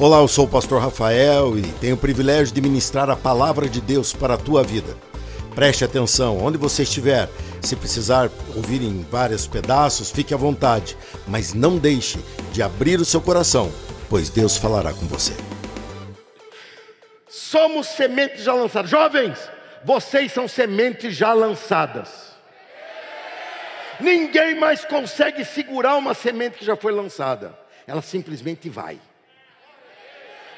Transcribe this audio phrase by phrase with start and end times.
[0.00, 3.82] Olá, eu sou o pastor Rafael e tenho o privilégio de ministrar a palavra de
[3.82, 4.96] Deus para a tua vida.
[5.54, 7.28] Preste atenção, onde você estiver,
[7.60, 10.96] se precisar ouvir em vários pedaços, fique à vontade,
[11.28, 12.18] mas não deixe
[12.50, 13.70] de abrir o seu coração,
[14.08, 15.34] pois Deus falará com você.
[17.28, 18.90] Somos sementes já lançadas.
[18.90, 19.50] Jovens,
[19.84, 22.08] vocês são sementes já lançadas.
[24.00, 27.54] Ninguém mais consegue segurar uma semente que já foi lançada.
[27.86, 28.98] Ela simplesmente vai.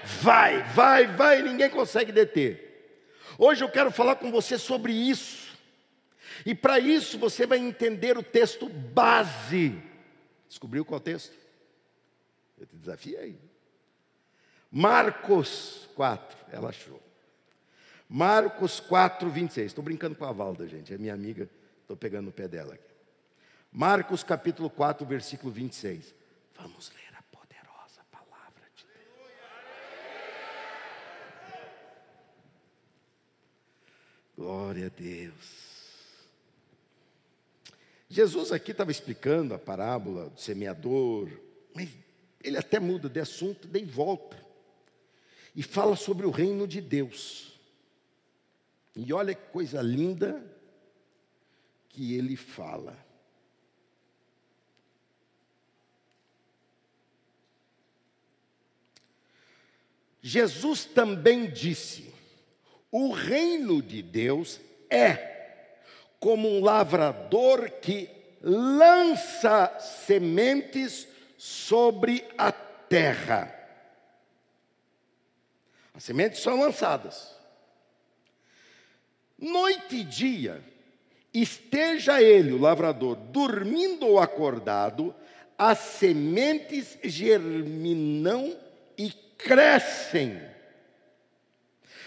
[0.04, 2.70] Vai, vai, vai, ninguém consegue deter.
[3.38, 5.52] Hoje eu quero falar com você sobre isso.
[6.44, 9.80] E para isso você vai entender o texto base.
[10.48, 11.36] Descobriu qual texto?
[12.58, 13.38] Eu te desafiei.
[14.70, 17.00] Marcos 4, ela achou.
[18.08, 19.66] Marcos 4, 26.
[19.66, 21.48] Estou brincando com a Valda, gente, é minha amiga,
[21.80, 22.92] estou pegando o pé dela aqui.
[23.70, 26.14] Marcos capítulo 4, versículo 26.
[26.54, 27.01] Vamos ler.
[34.42, 35.72] Glória a Deus.
[38.08, 41.30] Jesus aqui estava explicando a parábola do semeador,
[41.72, 41.88] mas
[42.42, 44.36] ele até muda de assunto, daí volta.
[45.54, 47.56] E fala sobre o reino de Deus.
[48.96, 50.44] E olha que coisa linda
[51.88, 52.98] que ele fala.
[60.20, 62.11] Jesus também disse:
[62.92, 65.32] o reino de Deus é
[66.20, 68.08] como um lavrador que
[68.42, 73.52] lança sementes sobre a terra.
[75.94, 77.34] As sementes são lançadas.
[79.38, 80.62] Noite e dia,
[81.32, 85.14] esteja ele, o lavrador, dormindo ou acordado,
[85.56, 88.54] as sementes germinam
[88.98, 90.51] e crescem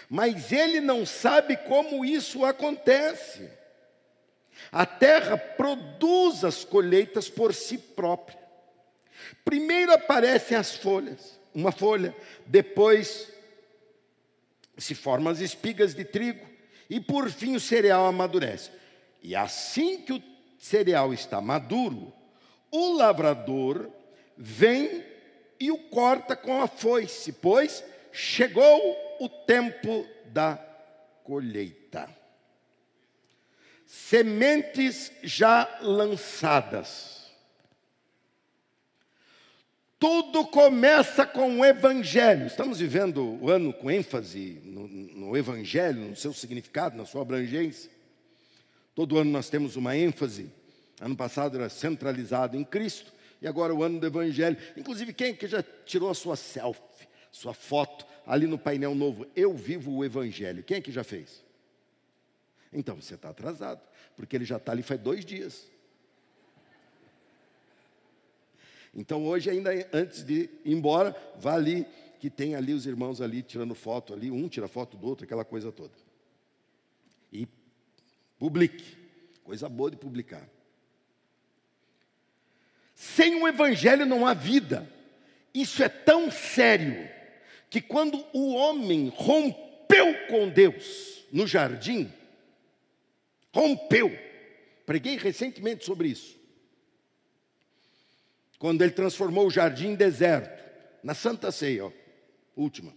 [0.08, 3.50] mas ele não sabe como isso acontece.
[4.70, 8.38] A terra produz as colheitas por si própria.
[9.44, 12.14] Primeiro aparecem as folhas, uma folha,
[12.46, 13.32] depois
[14.76, 16.46] se formam as espigas de trigo
[16.88, 18.70] e por fim o cereal amadurece.
[19.22, 20.22] E assim que o
[20.58, 22.12] cereal está maduro,
[22.70, 23.90] o lavrador
[24.36, 25.04] vem
[25.58, 27.82] e o corta com a foice, pois
[28.16, 30.56] chegou o tempo da
[31.22, 32.08] colheita.
[33.84, 37.26] Sementes já lançadas.
[39.98, 42.46] Tudo começa com o Evangelho.
[42.46, 47.90] Estamos vivendo o ano com ênfase no, no, Evangelho, no seu significado, na sua abrangência.
[48.94, 50.50] Todo ano nós temos uma ênfase.
[51.00, 53.12] Ano passado era centralizado em Cristo,
[53.42, 54.56] e agora o ano do Evangelho.
[54.74, 59.52] Inclusive, quem que já tirou a sua selfie, sua foto ali no painel novo, eu
[59.52, 60.64] vivo o Evangelho.
[60.64, 61.44] Quem é que já fez?
[62.72, 63.80] Então você está atrasado,
[64.16, 65.70] porque ele já está ali faz dois dias.
[68.94, 71.86] Então hoje, ainda antes de ir embora, vá ali,
[72.18, 75.44] que tem ali os irmãos ali tirando foto ali, um tira foto do outro, aquela
[75.44, 75.92] coisa toda.
[77.30, 77.46] E
[78.38, 78.96] publique.
[79.44, 80.48] Coisa boa de publicar.
[82.94, 84.90] Sem o evangelho não há vida.
[85.52, 87.14] Isso é tão sério
[87.70, 92.12] que quando o homem rompeu com Deus no jardim,
[93.52, 94.10] rompeu,
[94.84, 96.36] preguei recentemente sobre isso.
[98.58, 100.64] Quando ele transformou o jardim em deserto,
[101.02, 101.92] na Santa Ceia, ó,
[102.56, 102.92] última.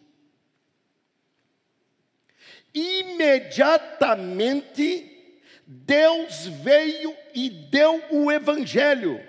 [2.74, 9.22] Imediatamente Deus veio e deu o evangelho,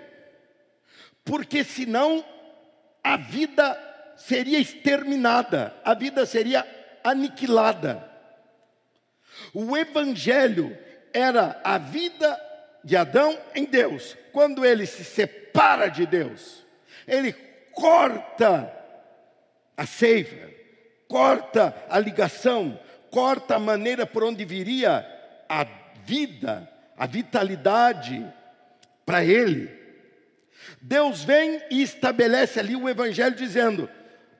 [1.23, 2.25] porque senão
[3.03, 3.90] a vida
[4.25, 6.65] seria exterminada, a vida seria
[7.03, 8.09] aniquilada.
[9.53, 10.77] O Evangelho
[11.13, 12.39] era a vida
[12.83, 14.15] de Adão em Deus.
[14.31, 16.65] Quando ele se separa de Deus,
[17.07, 17.33] ele
[17.73, 18.71] corta
[19.75, 20.49] a seiva,
[21.07, 22.79] corta a ligação,
[23.09, 25.05] corta a maneira por onde viria
[25.49, 25.65] a
[26.05, 28.25] vida, a vitalidade
[29.05, 29.81] para ele.
[30.79, 33.89] Deus vem e estabelece ali o evangelho dizendo: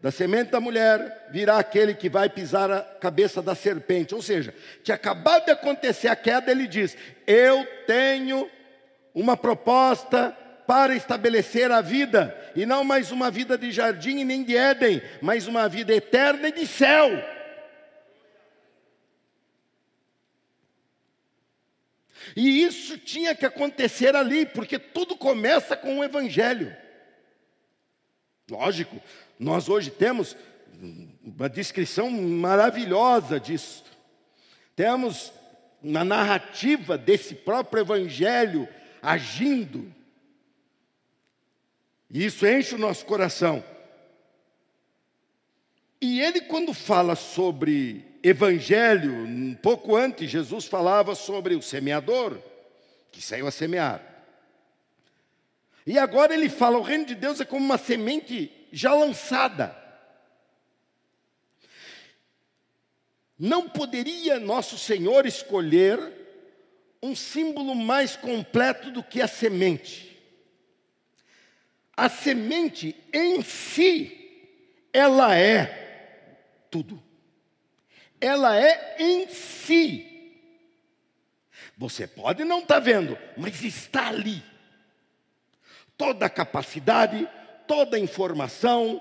[0.02, 4.16] da semente da mulher virá aquele que vai pisar a cabeça da serpente.
[4.16, 4.54] Ou seja,
[4.84, 8.50] tinha acabado de acontecer a queda, ele diz: Eu tenho
[9.14, 14.44] uma proposta para estabelecer a vida, e não mais uma vida de jardim e nem
[14.44, 17.10] de Éden, mas uma vida eterna e de céu.
[22.36, 26.76] E isso tinha que acontecer ali, porque tudo começa com o Evangelho.
[28.52, 29.02] Lógico,
[29.40, 30.36] nós hoje temos
[31.24, 33.82] uma descrição maravilhosa disso.
[34.76, 35.32] Temos
[35.82, 38.68] na narrativa desse próprio evangelho
[39.02, 39.90] agindo.
[42.10, 43.64] E isso enche o nosso coração.
[46.02, 52.38] E ele, quando fala sobre evangelho, um pouco antes, Jesus falava sobre o semeador,
[53.14, 54.11] que saiu a semear.
[55.92, 59.76] E agora ele fala: o reino de Deus é como uma semente já lançada.
[63.38, 66.00] Não poderia nosso Senhor escolher
[67.04, 70.18] um símbolo mais completo do que a semente.
[71.98, 74.48] A semente em si,
[74.94, 77.04] ela é tudo.
[78.22, 80.40] Ela é em si.
[81.78, 84.51] Você pode não estar tá vendo, mas está ali.
[86.02, 87.30] Toda a capacidade,
[87.68, 89.00] toda a informação,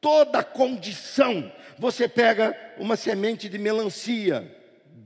[0.00, 1.52] toda a condição.
[1.78, 4.50] Você pega uma semente de melancia,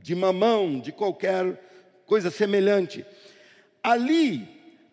[0.00, 1.60] de mamão, de qualquer
[2.06, 3.04] coisa semelhante.
[3.82, 4.46] Ali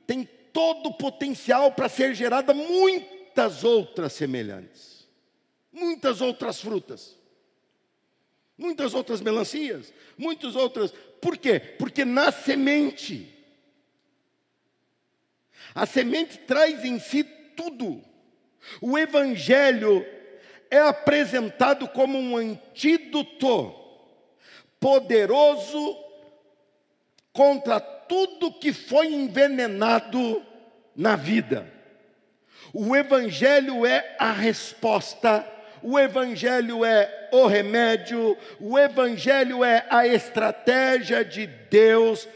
[0.08, 5.08] tem todo o potencial para ser gerada muitas outras semelhantes.
[5.72, 7.16] Muitas outras frutas.
[8.58, 10.92] Muitas outras melancias, muitas outras.
[11.22, 11.60] Por quê?
[11.60, 13.37] Porque na semente
[15.78, 18.02] a semente traz em si tudo.
[18.82, 20.04] O Evangelho
[20.72, 23.76] é apresentado como um antídoto
[24.80, 25.96] poderoso
[27.32, 30.44] contra tudo que foi envenenado
[30.96, 31.72] na vida.
[32.74, 35.48] O Evangelho é a resposta,
[35.84, 42.28] o Evangelho é o remédio, o Evangelho é a estratégia de Deus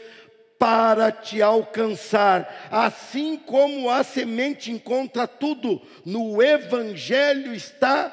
[0.62, 2.68] para te alcançar.
[2.70, 8.12] Assim como a semente encontra tudo, no Evangelho está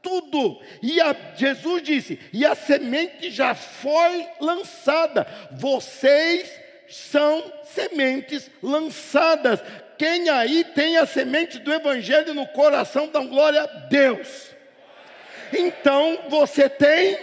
[0.00, 0.60] tudo.
[0.80, 5.26] E a, Jesus disse: e a semente já foi lançada.
[5.50, 6.48] Vocês
[6.88, 9.58] são sementes lançadas.
[9.98, 14.54] Quem aí tem a semente do Evangelho no coração, dá glória a Deus.
[15.52, 17.18] Então você tem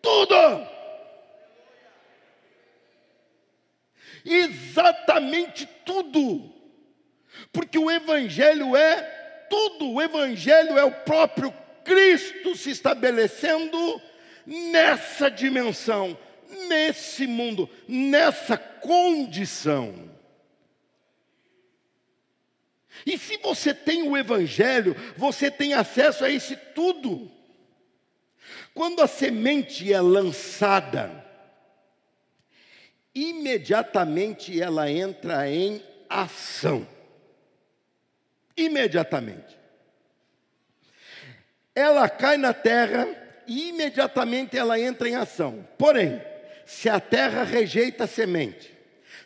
[0.00, 0.77] tudo.
[4.28, 6.52] Exatamente tudo,
[7.52, 9.00] porque o Evangelho é
[9.48, 11.52] tudo, o Evangelho é o próprio
[11.84, 14.00] Cristo se estabelecendo
[14.44, 16.16] nessa dimensão,
[16.68, 20.08] nesse mundo, nessa condição.
[23.06, 27.30] E se você tem o Evangelho, você tem acesso a esse tudo.
[28.74, 31.27] Quando a semente é lançada,
[33.14, 36.86] imediatamente ela entra em ação.
[38.56, 39.58] Imediatamente.
[41.74, 43.08] Ela cai na terra
[43.46, 45.66] e imediatamente ela entra em ação.
[45.78, 46.20] Porém,
[46.66, 48.72] se a terra rejeita a semente,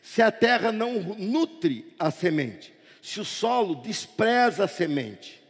[0.02, 5.42] se a terra não nutre a semente, se o solo despreza a semente,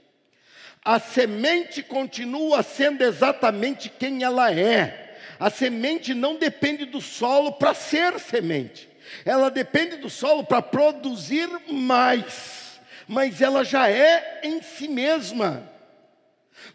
[0.84, 5.01] a semente continua sendo exatamente quem ela é
[5.38, 8.88] a semente não depende do solo para ser semente,
[9.24, 15.70] ela depende do solo para produzir mais, mas ela já é em si mesma.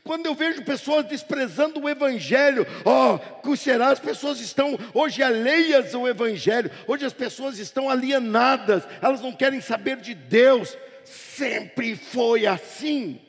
[0.04, 3.90] Quando eu vejo pessoas desprezando o Evangelho, ó, oh, será?
[3.90, 9.62] As pessoas estão hoje alheias ao Evangelho, hoje as pessoas estão alienadas, elas não querem
[9.62, 13.20] saber de Deus, sempre foi assim.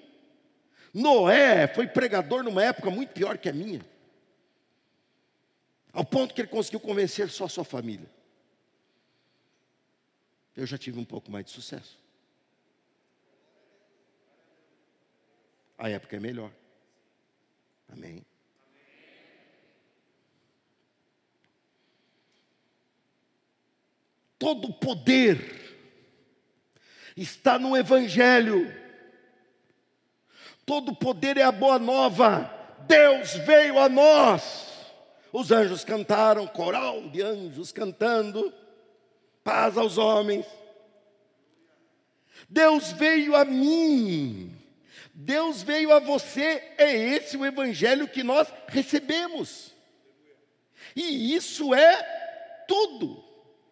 [0.93, 3.81] Noé foi pregador numa época muito pior que a minha.
[5.99, 8.09] Ao ponto que ele conseguiu convencer só a sua família.
[10.57, 11.99] Eu já tive um pouco mais de sucesso.
[15.77, 16.53] A época é melhor.
[17.89, 18.25] Amém.
[24.39, 25.77] Todo o poder
[27.17, 28.73] está no Evangelho.
[30.65, 32.49] Todo o poder é a boa nova.
[32.87, 34.78] Deus veio a nós.
[35.33, 38.53] Os anjos cantaram, coral de anjos cantando,
[39.45, 40.47] paz aos homens.
[42.49, 44.57] Deus veio a mim,
[45.13, 49.75] Deus veio a você, é esse o evangelho que nós recebemos.
[50.97, 53.25] E isso é tudo.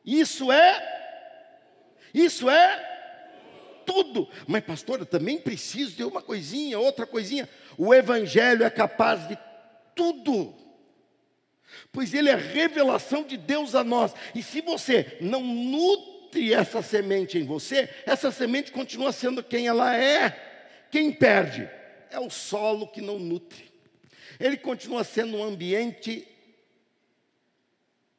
[0.04, 0.96] Isso é
[2.12, 4.28] isso é tudo.
[4.46, 7.48] Mas pastor, eu também preciso de uma coisinha, outra coisinha.
[7.76, 9.38] O evangelho é capaz de
[9.94, 10.65] tudo
[11.92, 14.14] pois ele é revelação de Deus a nós.
[14.34, 19.96] E se você não nutre essa semente em você, essa semente continua sendo quem ela
[19.96, 20.44] é.
[20.90, 21.68] Quem perde?
[22.10, 23.70] é o solo que não nutre.
[24.38, 26.26] Ele continua sendo um ambiente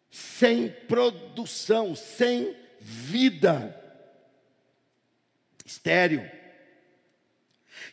[0.09, 3.75] sem produção, sem vida,
[5.65, 6.29] estéril.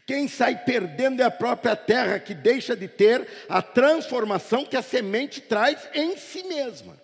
[0.07, 4.83] Quem sai perdendo é a própria terra, que deixa de ter a transformação que a
[4.83, 7.03] semente traz em si mesma.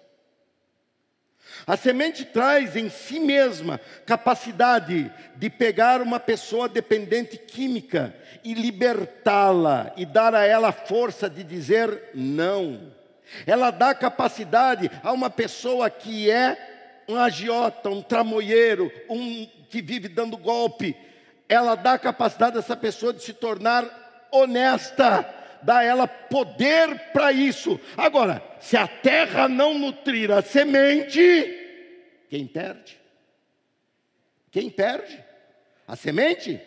[1.67, 9.93] A semente traz em si mesma capacidade de pegar uma pessoa dependente química e libertá-la
[9.97, 12.93] e dar a ela a força de dizer não.
[13.47, 20.09] Ela dá capacidade a uma pessoa que é um agiota, um tramoieiro, um que vive
[20.09, 20.97] dando golpe.
[21.50, 25.28] Ela dá a capacidade dessa pessoa de se tornar honesta,
[25.62, 27.78] dá ela poder para isso.
[27.97, 31.21] Agora, se a terra não nutrir a semente,
[32.30, 32.97] quem perde?
[34.52, 35.23] Quem perde?
[35.88, 36.61] A semente?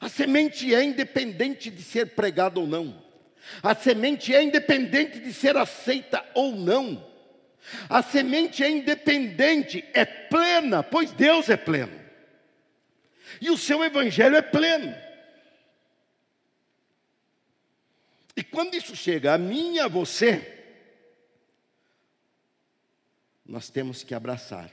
[0.00, 3.02] A semente é independente de ser pregada ou não.
[3.60, 7.04] A semente é independente de ser aceita ou não.
[7.88, 11.99] A semente é independente, é plena, pois Deus é pleno.
[13.40, 14.94] E o seu evangelho é pleno.
[18.36, 20.58] E quando isso chega a mim e a você,
[23.44, 24.70] nós temos que abraçar,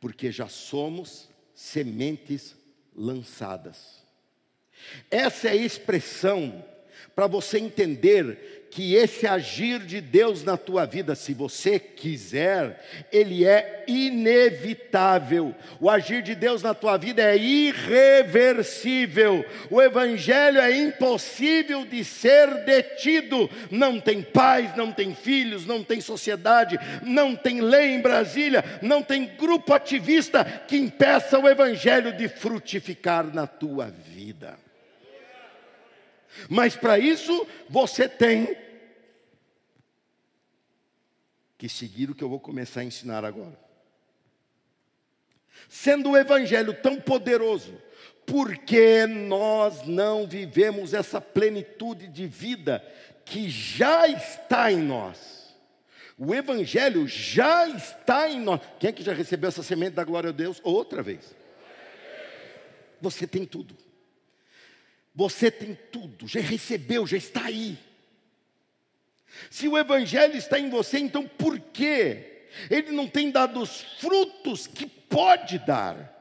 [0.00, 2.56] porque já somos sementes
[2.94, 4.02] lançadas.
[5.10, 6.64] Essa é a expressão
[7.14, 13.46] para você entender que esse agir de Deus na tua vida, se você quiser, ele
[13.46, 15.54] é inevitável.
[15.78, 19.44] O agir de Deus na tua vida é irreversível.
[19.70, 23.48] O evangelho é impossível de ser detido.
[23.70, 29.04] Não tem pais, não tem filhos, não tem sociedade, não tem lei em Brasília, não
[29.04, 34.58] tem grupo ativista que impeça o evangelho de frutificar na tua vida.
[36.48, 38.63] Mas para isso você tem
[41.64, 43.58] que seguir o que eu vou começar a ensinar agora.
[45.66, 47.74] Sendo o Evangelho tão poderoso,
[48.26, 52.84] por que nós não vivemos essa plenitude de vida
[53.24, 55.56] que já está em nós?
[56.18, 58.60] O Evangelho já está em nós.
[58.78, 60.60] Quem é que já recebeu essa semente da glória a Deus?
[60.62, 61.34] Outra vez.
[63.00, 63.74] Você tem tudo.
[65.14, 67.78] Você tem tudo, já recebeu, já está aí.
[69.50, 74.66] Se o Evangelho está em você, então por que ele não tem dado os frutos
[74.66, 76.12] que pode dar?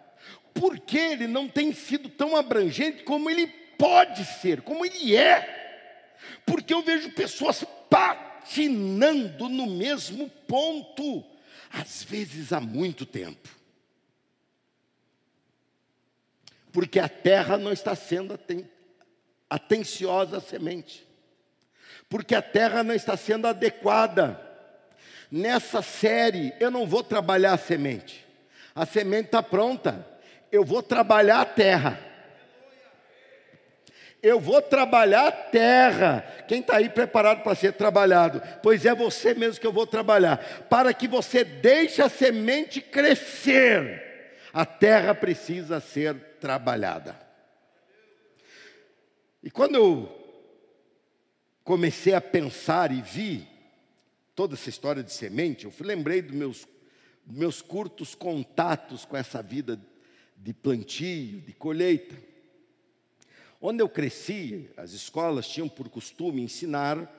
[0.53, 6.13] Por que ele não tem sido tão abrangente como ele pode ser, como ele é?
[6.45, 11.23] Porque eu vejo pessoas patinando no mesmo ponto,
[11.71, 13.49] às vezes há muito tempo.
[16.71, 18.39] Porque a terra não está sendo
[19.49, 21.12] atenciosa à semente
[22.13, 24.39] porque a terra não está sendo adequada.
[25.31, 28.23] Nessa série, eu não vou trabalhar a semente,
[28.75, 30.05] a semente está pronta,
[30.51, 31.99] eu vou trabalhar a terra.
[34.21, 36.23] Eu vou trabalhar a terra.
[36.47, 38.43] Quem está aí preparado para ser trabalhado?
[38.61, 40.37] Pois é você mesmo que eu vou trabalhar.
[40.69, 47.19] Para que você deixe a semente crescer, a terra precisa ser trabalhada.
[49.41, 50.22] E quando eu
[51.63, 53.47] comecei a pensar e vi
[54.35, 56.67] toda essa história de semente, eu lembrei dos meus,
[57.25, 59.79] meus curtos contatos com essa vida
[60.35, 62.15] de plantio, de colheita.
[63.61, 67.09] Onde eu cresci, as escolas tinham por costume ensinar,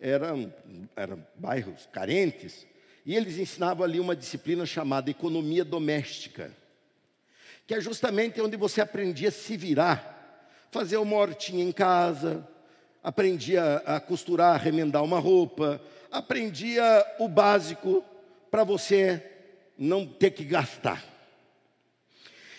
[0.00, 0.52] eram,
[0.96, 2.66] eram bairros carentes,
[3.04, 6.50] e eles ensinavam ali uma disciplina chamada economia doméstica,
[7.66, 12.48] que é justamente onde você aprendia a se virar, fazer uma hortinha em casa,
[13.04, 15.78] aprendia a costurar, a remendar uma roupa,
[16.10, 16.82] aprendia
[17.18, 18.02] o básico
[18.50, 19.22] para você
[19.76, 21.04] não ter que gastar.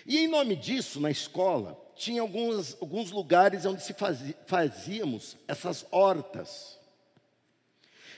[0.05, 5.83] E em nome disso, na escola, tinha alguns, alguns lugares onde se fazia, fazíamos essas
[5.89, 6.77] hortas.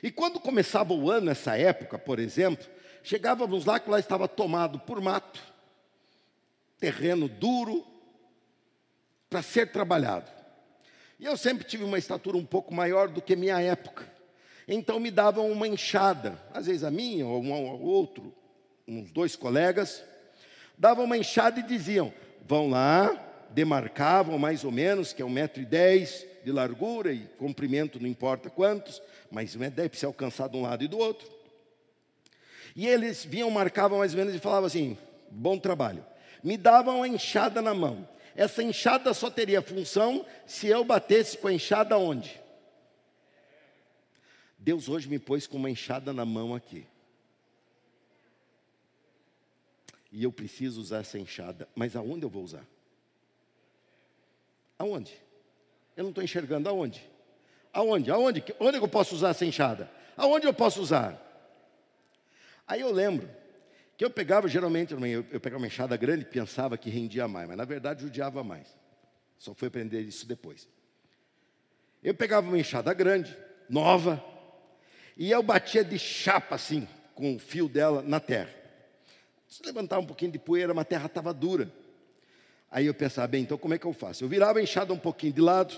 [0.03, 2.67] E quando começava o ano, nessa época, por exemplo,
[3.01, 5.39] chegávamos lá que lá estava tomado por mato,
[6.77, 7.85] terreno duro,
[9.29, 10.36] para ser trabalhado.
[11.19, 14.05] E eu sempre tive uma estatura um pouco maior do que minha época.
[14.67, 18.33] Então me davam uma enxada, às vezes a minha ou um ou outro,
[18.87, 20.03] uns dois colegas,
[20.77, 22.13] davam uma enxada e diziam:
[22.45, 23.11] vão lá,
[23.49, 28.07] demarcavam mais ou menos, que é um metro e dez de largura e comprimento não
[28.07, 31.27] importa quantos, mas deve ser alcançado de um lado e do outro.
[32.75, 34.97] E eles vinham, marcavam mais ou menos e falavam assim:
[35.31, 36.05] bom trabalho.
[36.43, 38.07] Me davam a enxada na mão.
[38.37, 42.39] Essa enxada só teria função se eu batesse com a enxada onde?
[44.59, 46.85] Deus hoje me pôs com uma enxada na mão aqui.
[50.11, 52.63] E eu preciso usar essa enxada, mas aonde eu vou usar?
[54.77, 55.19] Aonde?
[55.95, 57.03] Eu não estou enxergando aonde?
[57.73, 58.11] Aonde?
[58.11, 58.43] Aonde?
[58.59, 59.89] Onde eu posso usar essa enxada?
[60.15, 61.19] Aonde eu posso usar?
[62.67, 63.27] Aí eu lembro
[63.97, 67.57] que eu pegava, geralmente, eu, pegava uma enxada grande e pensava que rendia mais, mas
[67.57, 68.77] na verdade judiava mais.
[69.39, 70.67] Só fui aprender isso depois.
[72.03, 73.35] Eu pegava uma enxada grande,
[73.67, 74.23] nova,
[75.17, 78.53] e eu batia de chapa assim, com o fio dela na terra.
[79.47, 81.73] Se levantar um pouquinho de poeira, mas a terra estava dura.
[82.69, 84.23] Aí eu pensava, bem, então como é que eu faço?
[84.23, 85.75] Eu virava a enxada um pouquinho de lado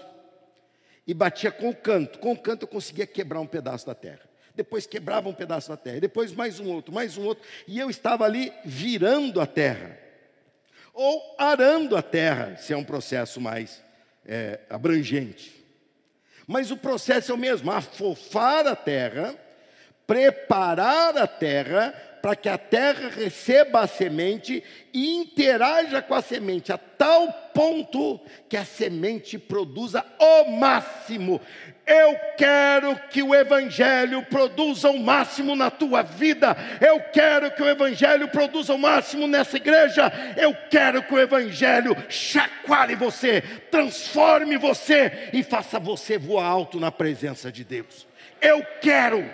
[1.07, 2.19] e batia com o canto.
[2.19, 4.28] Com o canto eu conseguia quebrar um pedaço da terra.
[4.55, 5.99] Depois quebrava um pedaço da terra.
[5.99, 7.47] Depois mais um outro, mais um outro.
[7.67, 9.97] E eu estava ali virando a terra.
[10.93, 13.81] Ou arando a terra, se é um processo mais
[14.25, 15.59] é, abrangente.
[16.45, 19.35] Mas o processo é o mesmo: afofar a terra,
[20.05, 24.63] preparar a terra para que a terra receba a semente
[24.93, 31.39] e interaja com a semente a tal ponto que a semente produza o máximo.
[31.89, 36.55] Eu quero que o Evangelho produza o máximo na tua vida.
[36.79, 40.13] Eu quero que o Evangelho produza o máximo nessa igreja.
[40.37, 43.41] Eu quero que o Evangelho chacoalhe você,
[43.71, 48.05] transforme você e faça você voar alto na presença de Deus.
[48.39, 49.27] Eu quero.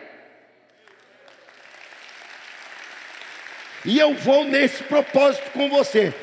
[3.84, 6.14] E eu vou nesse propósito com você.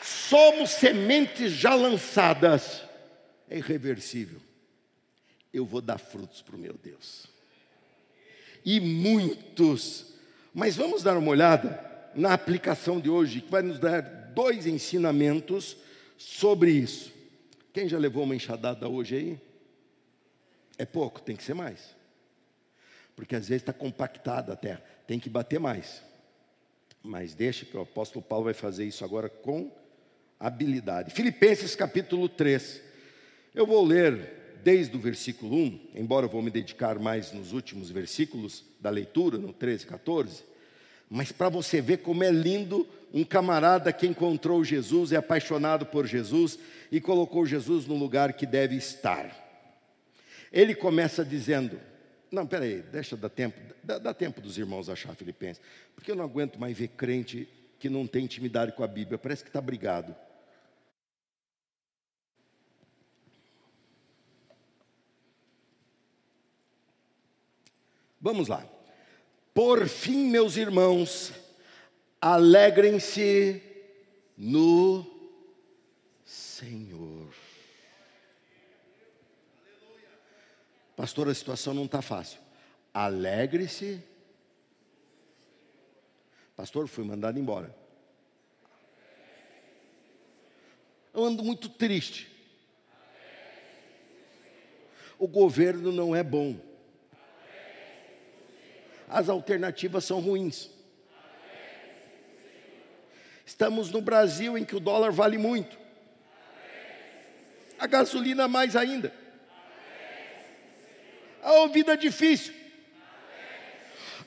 [0.00, 2.84] Somos sementes já lançadas.
[3.50, 4.51] É irreversível.
[5.52, 7.26] Eu vou dar frutos para o meu Deus.
[8.64, 10.14] E muitos.
[10.54, 14.00] Mas vamos dar uma olhada na aplicação de hoje, que vai nos dar
[14.34, 15.76] dois ensinamentos
[16.16, 17.12] sobre isso.
[17.72, 19.40] Quem já levou uma enxadada hoje aí?
[20.78, 21.94] É pouco, tem que ser mais.
[23.16, 26.02] Porque às vezes está compactada a terra, tem que bater mais.
[27.02, 29.70] Mas deixa que o apóstolo Paulo vai fazer isso agora com
[30.38, 31.12] habilidade.
[31.12, 32.80] Filipenses capítulo 3.
[33.54, 37.90] Eu vou ler desde o versículo 1, embora eu vou me dedicar mais nos últimos
[37.90, 40.44] versículos da leitura, no 13 e 14.
[41.10, 46.06] Mas para você ver como é lindo um camarada que encontrou Jesus, é apaixonado por
[46.06, 46.58] Jesus
[46.90, 49.36] e colocou Jesus no lugar que deve estar.
[50.52, 51.78] Ele começa dizendo:
[52.30, 55.62] não, peraí, deixa dar tempo, dá, dá tempo dos irmãos achar Filipenses.
[55.94, 57.48] Porque eu não aguento mais ver crente
[57.78, 60.14] que não tem intimidade com a Bíblia, parece que está brigado.
[68.22, 68.64] Vamos lá.
[69.52, 71.32] Por fim, meus irmãos,
[72.20, 73.60] alegrem-se
[74.38, 75.04] no
[76.24, 77.34] Senhor.
[80.94, 82.38] Pastor, a situação não está fácil.
[82.94, 84.00] Alegre-se.
[86.54, 87.74] Pastor, fui mandado embora.
[91.12, 92.30] Eu ando muito triste.
[95.18, 96.71] O governo não é bom.
[99.12, 100.70] As alternativas são ruins.
[103.44, 105.78] Estamos no Brasil em que o dólar vale muito.
[107.78, 109.22] A gasolina mais ainda
[111.42, 112.54] a vida difícil.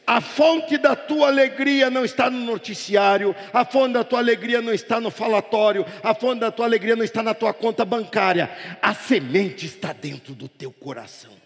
[0.07, 4.71] A fonte da tua alegria não está no noticiário, a fonte da tua alegria não
[4.71, 8.93] está no falatório, a fonte da tua alegria não está na tua conta bancária, a
[8.93, 11.44] semente está dentro do teu coração.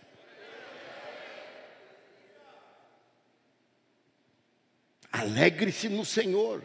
[5.11, 6.63] Alegre-se no Senhor.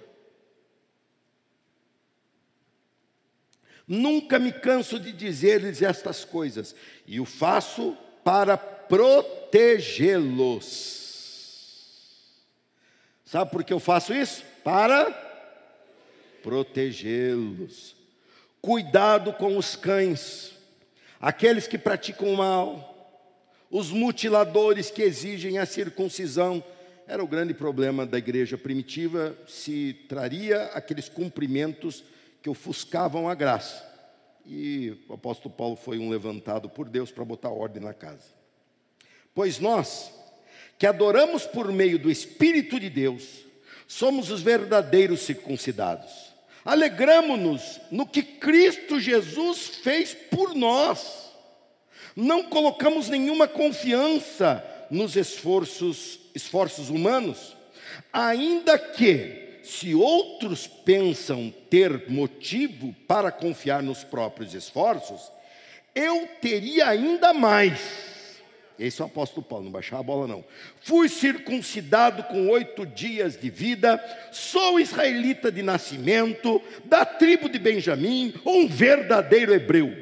[3.86, 6.74] Nunca me canso de dizer-lhes estas coisas,
[7.06, 9.84] e o faço para protegê-los.
[13.24, 14.42] Sabe por que eu faço isso?
[14.62, 15.10] Para
[16.42, 17.96] protegê-los.
[18.60, 20.52] Cuidado com os cães,
[21.20, 22.94] aqueles que praticam mal,
[23.70, 26.64] os mutiladores que exigem a circuncisão.
[27.06, 32.02] Era o grande problema da igreja primitiva, se traria aqueles cumprimentos
[32.42, 33.84] que ofuscavam a graça.
[34.46, 38.32] E o apóstolo Paulo foi um levantado por Deus para botar ordem na casa.
[39.34, 40.10] Pois nós,
[40.78, 43.44] que adoramos por meio do Espírito de Deus,
[43.86, 46.32] somos os verdadeiros circuncidados.
[46.64, 51.30] Alegramo-nos no que Cristo Jesus fez por nós.
[52.16, 57.56] Não colocamos nenhuma confiança nos esforços, esforços humanos,
[58.12, 65.32] ainda que se outros pensam ter motivo para confiar nos próprios esforços,
[65.94, 68.13] eu teria ainda mais.
[68.78, 70.44] Esse é o apóstolo Paulo, não baixar a bola não.
[70.80, 78.34] Fui circuncidado com oito dias de vida, sou israelita de nascimento, da tribo de Benjamim,
[78.44, 79.94] um verdadeiro hebreu.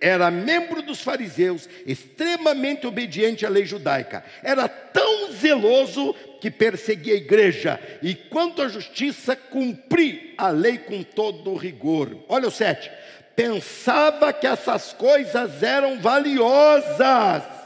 [0.00, 4.22] Era membro dos fariseus, extremamente obediente à lei judaica.
[4.42, 11.02] Era tão zeloso que perseguia a igreja, e quanto à justiça, cumpri a lei com
[11.02, 12.16] todo o rigor.
[12.28, 12.90] Olha o sete.
[13.34, 17.57] Pensava que essas coisas eram valiosas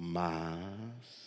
[0.00, 1.18] mas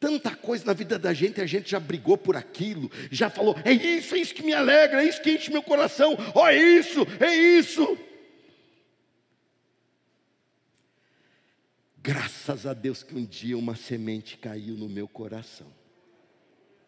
[0.00, 3.72] tanta coisa na vida da gente, a gente já brigou por aquilo, já falou, é
[3.72, 6.56] isso, é isso que me alegra, é isso que enche meu coração, ó, oh, é
[6.56, 7.96] isso, é isso.
[12.02, 15.72] Graças a Deus que um dia uma semente caiu no meu coração.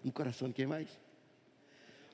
[0.04, 0.88] No coração de quem mais?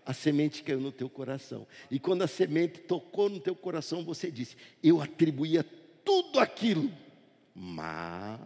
[0.05, 1.67] A semente caiu no teu coração.
[1.91, 5.65] E quando a semente tocou no teu coração, você disse: Eu atribuía
[6.05, 6.93] tudo aquilo,
[7.55, 8.41] mas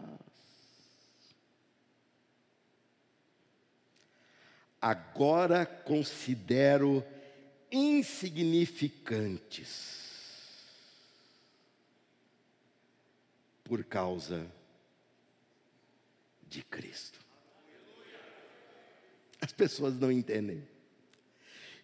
[4.81, 7.03] agora considero
[7.71, 9.97] insignificantes
[13.63, 14.47] por causa
[16.47, 17.19] de Cristo.
[19.41, 20.67] As pessoas não entendem.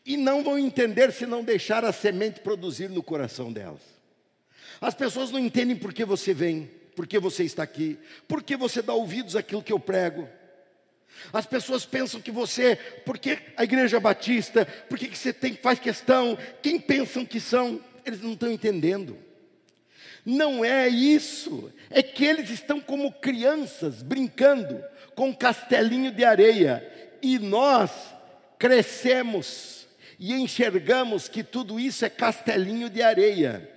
[0.05, 3.81] E não vão entender se não deixar a semente produzir no coração delas.
[4.81, 7.97] As pessoas não entendem por que você vem, por que você está aqui,
[8.27, 10.27] por que você dá ouvidos àquilo que eu prego.
[11.31, 16.37] As pessoas pensam que você, porque a igreja batista, por que você tem, faz questão,
[16.61, 19.17] quem pensam que são, eles não estão entendendo.
[20.25, 24.83] Não é isso, é que eles estão como crianças brincando
[25.15, 26.89] com um castelinho de areia
[27.21, 27.91] e nós
[28.57, 33.69] crescemos e enxergamos que tudo isso é castelinho de areia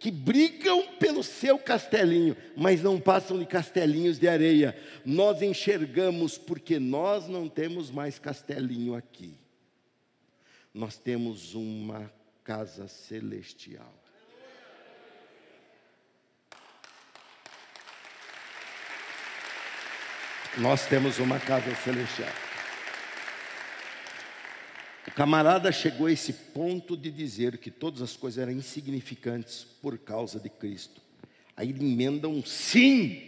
[0.00, 4.74] que brigam pelo seu castelinho, mas não passam de castelinhos de areia.
[5.04, 9.38] Nós enxergamos porque nós não temos mais castelinho aqui.
[10.72, 12.10] Nós temos uma
[12.42, 13.94] casa celestial.
[20.56, 22.49] Nós temos uma casa celestial.
[25.20, 30.40] Camarada chegou a esse ponto de dizer que todas as coisas eram insignificantes por causa
[30.40, 30.98] de Cristo.
[31.54, 33.20] Aí ele emenda um sim.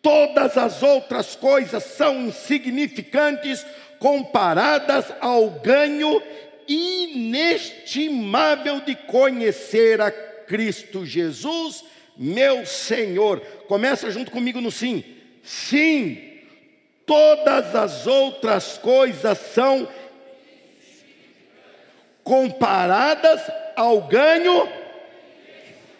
[0.00, 3.66] Todas as outras coisas são insignificantes
[3.98, 6.22] comparadas ao ganho
[6.66, 11.84] inestimável de conhecer a Cristo Jesus,
[12.16, 13.40] meu Senhor.
[13.68, 15.04] Começa junto comigo no sim.
[15.42, 16.16] Sim,
[17.04, 19.86] todas as outras coisas são
[22.28, 23.40] comparadas
[23.74, 24.68] ao ganho,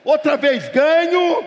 [0.04, 1.42] outra vez, ganho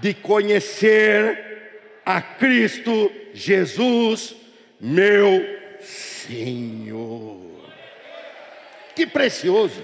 [0.00, 4.34] de conhecer a Cristo Jesus,
[4.80, 5.44] meu
[5.82, 7.70] Senhor.
[8.96, 9.82] Que precioso.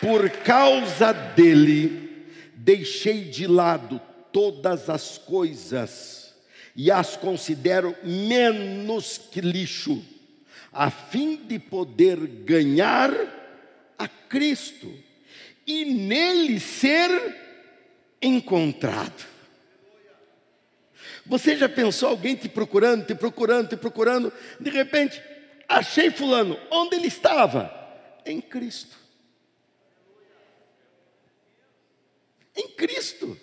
[0.00, 4.00] Por causa dele, deixei de lado
[4.32, 6.27] todas as coisas
[6.78, 10.00] e as considero menos que lixo,
[10.72, 13.10] a fim de poder ganhar
[13.98, 14.88] a Cristo
[15.66, 17.10] e nele ser
[18.22, 19.26] encontrado.
[21.26, 25.20] Você já pensou alguém te procurando, te procurando, te procurando, de repente,
[25.68, 27.74] achei fulano, onde ele estava?
[28.24, 28.96] Em Cristo.
[32.54, 33.36] Em Cristo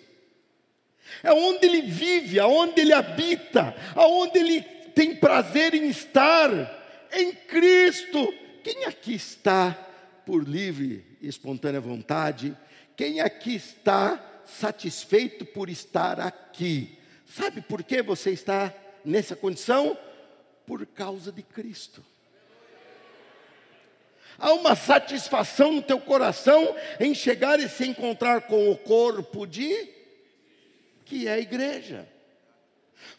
[1.22, 4.62] é onde ele vive, aonde ele habita, aonde ele
[4.94, 6.50] tem prazer em estar,
[7.12, 8.32] em Cristo.
[8.62, 9.76] Quem aqui está
[10.24, 12.56] por livre e espontânea vontade?
[12.96, 16.98] Quem aqui está satisfeito por estar aqui?
[17.26, 18.72] Sabe por que você está
[19.04, 19.96] nessa condição?
[20.66, 22.02] Por causa de Cristo.
[24.38, 29.95] Há uma satisfação no teu coração em chegar e se encontrar com o corpo de
[31.06, 32.06] que é a igreja.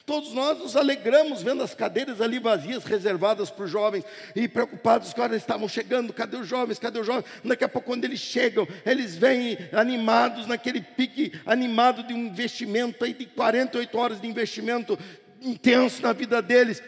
[0.06, 4.04] Todos nós nos alegramos vendo as cadeiras ali vazias, reservadas para os jovens,
[4.36, 7.26] e preocupados que eles estavam chegando, cadê os jovens, cadê os jovens?
[7.44, 13.04] Daqui a pouco, quando eles chegam, eles vêm animados, naquele pique animado de um investimento
[13.06, 15.00] aí de 48 horas de investimento
[15.42, 16.82] intenso na vida deles.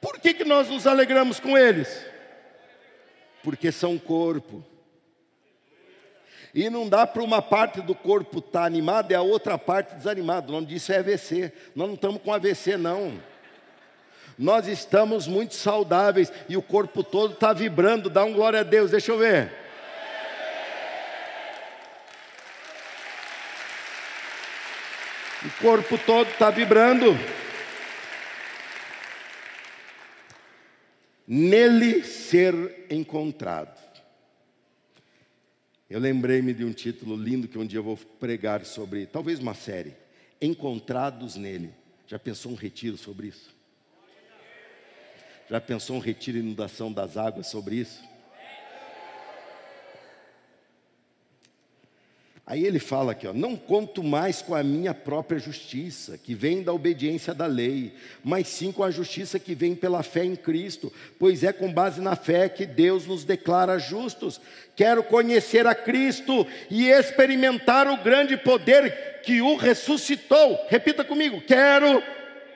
[0.00, 2.06] Por que, que nós nos alegramos com eles?
[3.42, 4.64] Porque são corpo.
[6.54, 9.94] E não dá para uma parte do corpo estar tá animada e a outra parte
[9.94, 10.48] desanimada.
[10.48, 11.52] O nome disso é AVC.
[11.74, 13.20] Nós não estamos com AVC, não.
[14.36, 18.10] Nós estamos muito saudáveis e o corpo todo está vibrando.
[18.10, 19.52] Dá um glória a Deus, deixa eu ver.
[25.44, 27.16] O corpo todo está vibrando.
[31.26, 33.89] Nele ser encontrado.
[35.90, 39.54] Eu lembrei-me de um título lindo que um dia eu vou pregar sobre, talvez uma
[39.54, 39.96] série,
[40.40, 41.74] Encontrados nele.
[42.06, 43.54] Já pensou um retiro sobre isso?
[45.50, 48.02] Já pensou um retiro inundação das águas sobre isso?
[52.46, 56.62] Aí ele fala aqui, ó, não conto mais com a minha própria justiça, que vem
[56.62, 60.92] da obediência da lei, mas sim com a justiça que vem pela fé em Cristo,
[61.18, 64.40] pois é com base na fé que Deus nos declara justos.
[64.74, 70.58] Quero conhecer a Cristo e experimentar o grande poder que o ressuscitou.
[70.68, 72.02] Repita comigo: quero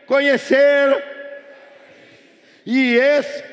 [0.07, 1.05] conhecer
[2.67, 3.45] e esse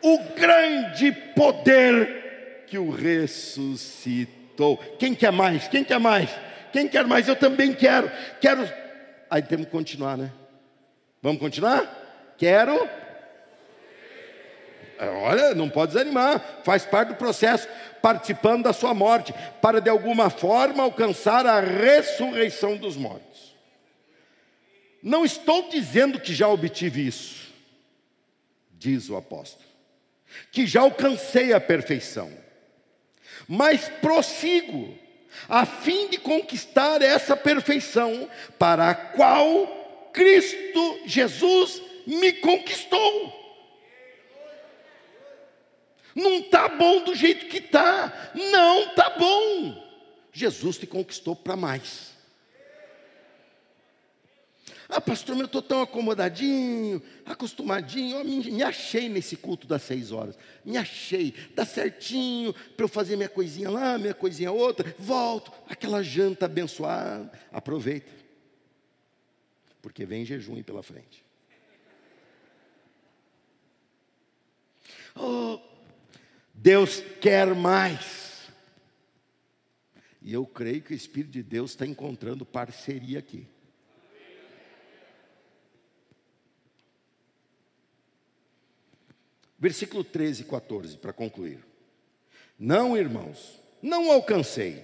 [0.00, 4.35] o grande poder que o ressuscitou
[4.98, 5.68] Quem quer mais?
[5.68, 6.30] Quem quer mais?
[6.72, 7.28] Quem quer mais?
[7.28, 8.10] Eu também quero.
[8.40, 8.70] Quero.
[9.30, 10.32] Aí temos que continuar, né?
[11.22, 12.34] Vamos continuar?
[12.38, 12.88] Quero.
[14.98, 17.68] É, olha, não pode desanimar, faz parte do processo,
[18.00, 23.54] participando da sua morte, para de alguma forma alcançar a ressurreição dos mortos.
[25.02, 27.52] Não estou dizendo que já obtive isso,
[28.72, 29.64] diz o apóstolo,
[30.50, 32.45] que já alcancei a perfeição
[33.48, 34.96] mas prossigo,
[35.48, 38.28] a fim de conquistar essa perfeição
[38.58, 43.44] para a qual Cristo Jesus me conquistou.
[46.14, 49.84] Não está bom do jeito que está, não está bom.
[50.32, 52.15] Jesus te conquistou para mais.
[54.88, 58.18] Ah, pastor, eu estou tão acomodadinho, acostumadinho.
[58.18, 60.38] Eu me, achei nesse culto das seis horas.
[60.64, 61.34] Me achei.
[61.54, 64.94] Dá certinho para eu fazer minha coisinha lá, minha coisinha outra.
[64.98, 65.52] Volto.
[65.68, 67.32] Aquela janta abençoada.
[67.50, 68.12] Aproveita.
[69.82, 71.24] Porque vem jejum pela frente.
[75.16, 75.58] Oh,
[76.54, 78.50] Deus quer mais.
[80.22, 83.48] E eu creio que o Espírito de Deus está encontrando parceria aqui.
[89.58, 91.58] Versículo 13 e 14, para concluir.
[92.58, 94.82] Não, irmãos, não alcancei,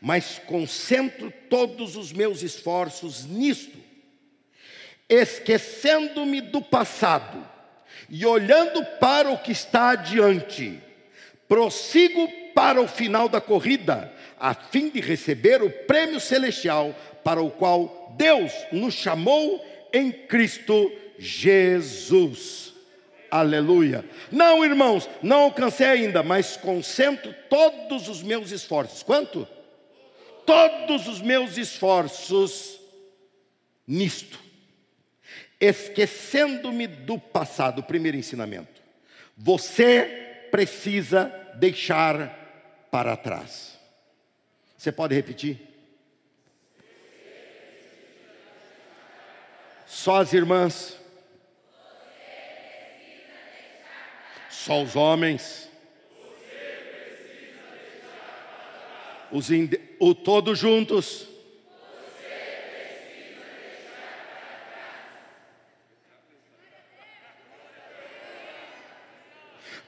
[0.00, 3.78] mas concentro todos os meus esforços nisto,
[5.08, 7.46] esquecendo-me do passado
[8.08, 10.80] e olhando para o que está adiante,
[11.48, 16.94] prossigo para o final da corrida, a fim de receber o prêmio celestial
[17.24, 22.71] para o qual Deus nos chamou em Cristo Jesus.
[23.32, 24.04] Aleluia.
[24.30, 29.02] Não, irmãos, não alcancei ainda, mas concentro todos os meus esforços.
[29.02, 29.48] Quanto?
[30.44, 32.78] Todos os meus esforços
[33.86, 34.38] nisto.
[35.58, 38.82] Esquecendo-me do passado, primeiro ensinamento.
[39.34, 43.78] Você precisa deixar para trás.
[44.76, 45.58] Você pode repetir?
[49.86, 51.00] Só as irmãs.
[54.64, 55.68] Só os homens.
[59.32, 59.80] Os inde...
[59.98, 61.26] o todos juntos.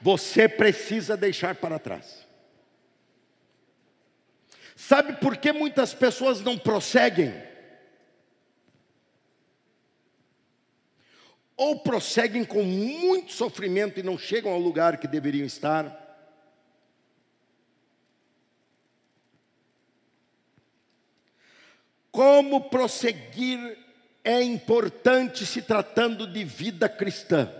[0.01, 2.27] Você precisa deixar para trás.
[4.75, 7.33] Sabe por que muitas pessoas não prosseguem?
[11.57, 16.03] Ou prosseguem com muito sofrimento e não chegam ao lugar que deveriam estar.
[22.11, 23.77] Como prosseguir
[24.23, 27.51] é importante se tratando de vida cristã.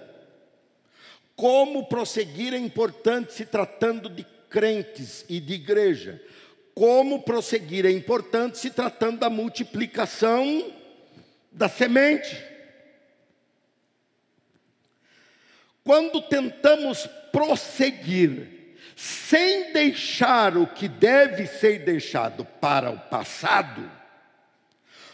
[1.36, 6.22] Como prosseguir é importante se tratando de crentes e de igreja.
[6.74, 10.74] Como prosseguir é importante se tratando da multiplicação
[11.52, 12.55] da semente.
[15.86, 23.90] Quando tentamos prosseguir sem deixar o que deve ser deixado para o passado,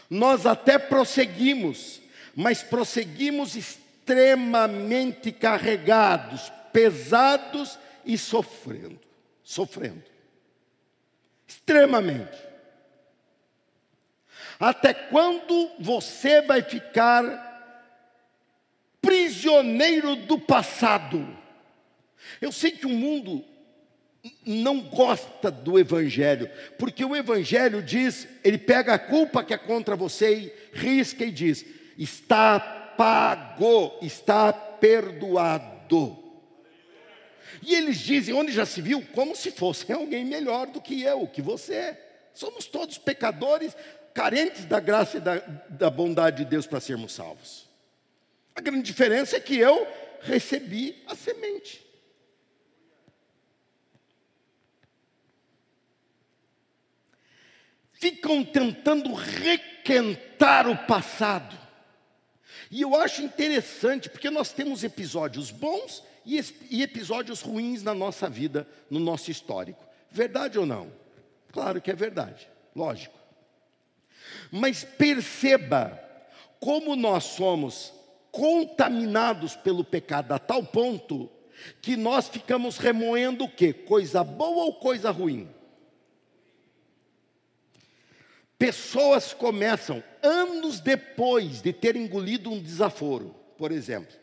[0.08, 2.00] nós até prosseguimos,
[2.34, 8.98] mas prosseguimos extremamente carregados, pesados e sofrendo,
[9.44, 10.04] sofrendo.
[11.46, 12.38] Extremamente.
[14.58, 17.51] Até quando você vai ficar
[19.42, 21.26] prisioneiro do passado?
[22.40, 23.44] Eu sei que o mundo
[24.46, 29.96] não gosta do Evangelho, porque o Evangelho diz, ele pega a culpa que é contra
[29.96, 31.64] você e risca e diz:
[31.98, 36.18] está pago, está perdoado.
[37.64, 41.26] E eles dizem, onde já se viu, como se fosse alguém melhor do que eu,
[41.26, 41.96] que você.
[42.32, 43.76] Somos todos pecadores,
[44.14, 45.36] carentes da graça e da,
[45.68, 47.71] da bondade de Deus para sermos salvos.
[48.54, 49.86] A grande diferença é que eu
[50.20, 51.82] recebi a semente.
[57.92, 61.56] Ficam tentando requentar o passado.
[62.70, 68.66] E eu acho interessante, porque nós temos episódios bons e episódios ruins na nossa vida,
[68.90, 69.84] no nosso histórico.
[70.10, 70.92] Verdade ou não?
[71.52, 73.18] Claro que é verdade, lógico.
[74.50, 76.02] Mas perceba
[76.58, 77.92] como nós somos
[78.32, 81.30] contaminados pelo pecado a tal ponto
[81.80, 83.72] que nós ficamos remoendo o quê?
[83.72, 85.48] Coisa boa ou coisa ruim?
[88.58, 94.16] Pessoas começam, anos depois de ter engolido um desaforo, por exemplo,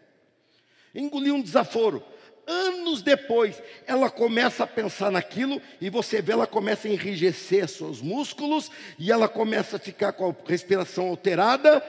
[0.95, 2.04] engoliu um desaforo,
[2.48, 8.02] anos depois, ela começa a pensar naquilo e você vê ela começa a enrijecer seus
[8.02, 11.84] músculos e ela começa a ficar com a respiração alterada.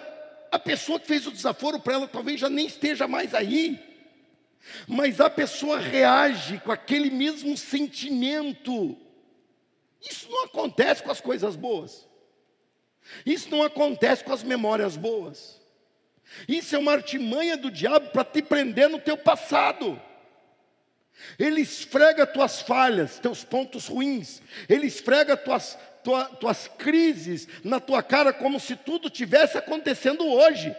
[0.51, 3.79] A pessoa que fez o desaforo para ela talvez já nem esteja mais aí.
[4.87, 8.97] Mas a pessoa reage com aquele mesmo sentimento.
[10.01, 12.09] Isso não acontece com as coisas boas.
[13.25, 15.61] Isso não acontece com as memórias boas.
[16.49, 20.01] Isso é uma artimanha do diabo para te prender no teu passado.
[21.39, 24.41] Ele esfrega tuas falhas, teus pontos ruins.
[24.69, 30.75] Ele esfrega tuas, tua, tuas crises na tua cara como se tudo tivesse acontecendo hoje.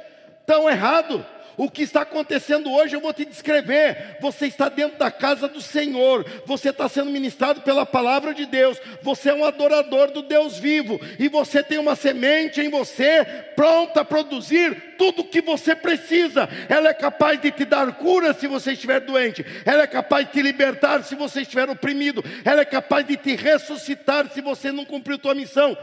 [0.45, 1.25] Tão errado.
[1.57, 4.17] O que está acontecendo hoje eu vou te descrever.
[4.21, 8.79] Você está dentro da casa do Senhor, você está sendo ministrado pela palavra de Deus,
[9.01, 14.01] você é um adorador do Deus vivo, e você tem uma semente em você pronta
[14.01, 16.47] a produzir tudo o que você precisa.
[16.69, 20.33] Ela é capaz de te dar cura se você estiver doente, ela é capaz de
[20.33, 24.85] te libertar se você estiver oprimido, ela é capaz de te ressuscitar se você não
[24.85, 25.77] cumpriu tua missão.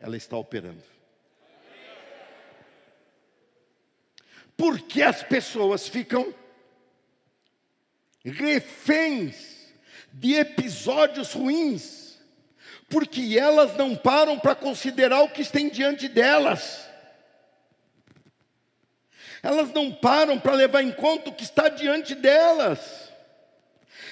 [0.00, 0.93] Ela está operando.
[4.56, 6.32] Porque as pessoas ficam
[8.24, 9.64] reféns
[10.12, 12.18] de episódios ruins,
[12.88, 16.88] porque elas não param para considerar o que está diante delas.
[19.42, 23.12] Elas não param para levar em conta o que está diante delas.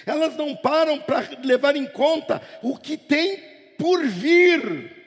[0.05, 3.39] Elas não param para levar em conta o que tem
[3.79, 5.02] por vir.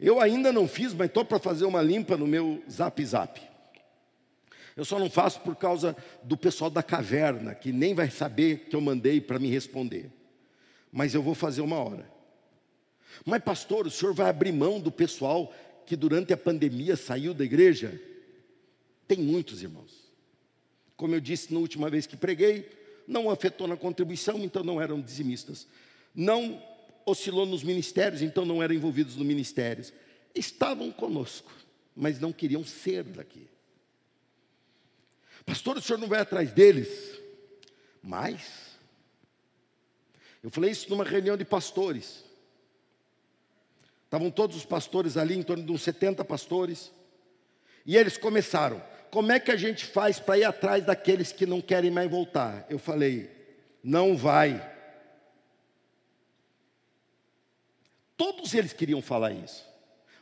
[0.00, 3.40] Eu ainda não fiz, mas estou para fazer uma limpa no meu zap zap.
[4.74, 8.74] Eu só não faço por causa do pessoal da caverna, que nem vai saber que
[8.74, 10.10] eu mandei para me responder.
[10.90, 12.10] Mas eu vou fazer uma hora.
[13.26, 15.52] Mas, pastor, o senhor vai abrir mão do pessoal
[15.84, 18.00] que durante a pandemia saiu da igreja?
[19.06, 19.92] Tem muitos irmãos.
[20.96, 22.70] Como eu disse na última vez que preguei,
[23.06, 25.66] não afetou na contribuição, então não eram dizimistas.
[26.14, 26.62] Não
[27.06, 29.84] oscilou nos ministérios, então não eram envolvidos no ministério.
[30.34, 31.52] Estavam conosco,
[31.94, 33.48] mas não queriam ser daqui.
[35.44, 37.18] Pastor, o senhor não vai atrás deles?
[38.02, 38.78] Mas,
[40.42, 42.24] eu falei isso numa reunião de pastores.
[44.04, 46.90] Estavam todos os pastores ali, em torno de uns 70 pastores.
[47.86, 51.60] E eles começaram: como é que a gente faz para ir atrás daqueles que não
[51.60, 52.66] querem mais voltar?
[52.68, 53.30] Eu falei:
[53.82, 54.78] não vai.
[58.20, 59.66] Todos eles queriam falar isso.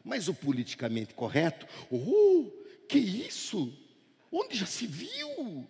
[0.04, 2.48] Mas o politicamente correto, oh,
[2.88, 3.76] que isso?
[4.30, 5.68] Onde já se viu?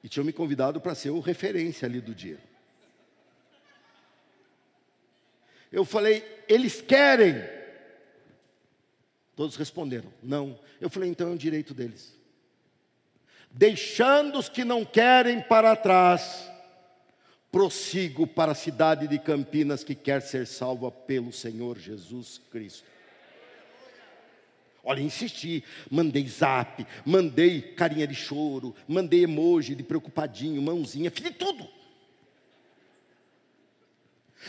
[0.00, 2.38] E tinham me convidado para ser o referência ali do dia.
[5.72, 7.42] Eu falei, eles querem.
[9.34, 10.60] Todos responderam, não.
[10.80, 12.16] Eu falei, então é um direito deles.
[13.50, 16.51] Deixando os que não querem para trás
[17.52, 22.90] prossigo para a cidade de Campinas que quer ser salva pelo Senhor Jesus Cristo.
[24.82, 31.68] Olha, insisti, mandei zap, mandei carinha de choro, mandei emoji de preocupadinho, mãozinha, fiz tudo.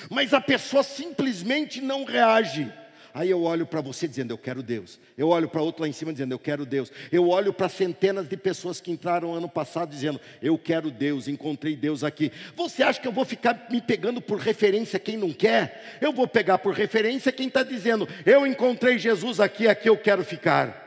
[0.09, 2.71] Mas a pessoa simplesmente não reage.
[3.13, 4.99] Aí eu olho para você dizendo, eu quero Deus.
[5.15, 6.91] Eu olho para outro lá em cima dizendo, eu quero Deus.
[7.11, 11.75] Eu olho para centenas de pessoas que entraram ano passado dizendo, eu quero Deus, encontrei
[11.75, 12.31] Deus aqui.
[12.55, 15.99] Você acha que eu vou ficar me pegando por referência quem não quer?
[16.01, 20.23] Eu vou pegar por referência quem está dizendo, eu encontrei Jesus aqui, aqui eu quero
[20.23, 20.82] ficar.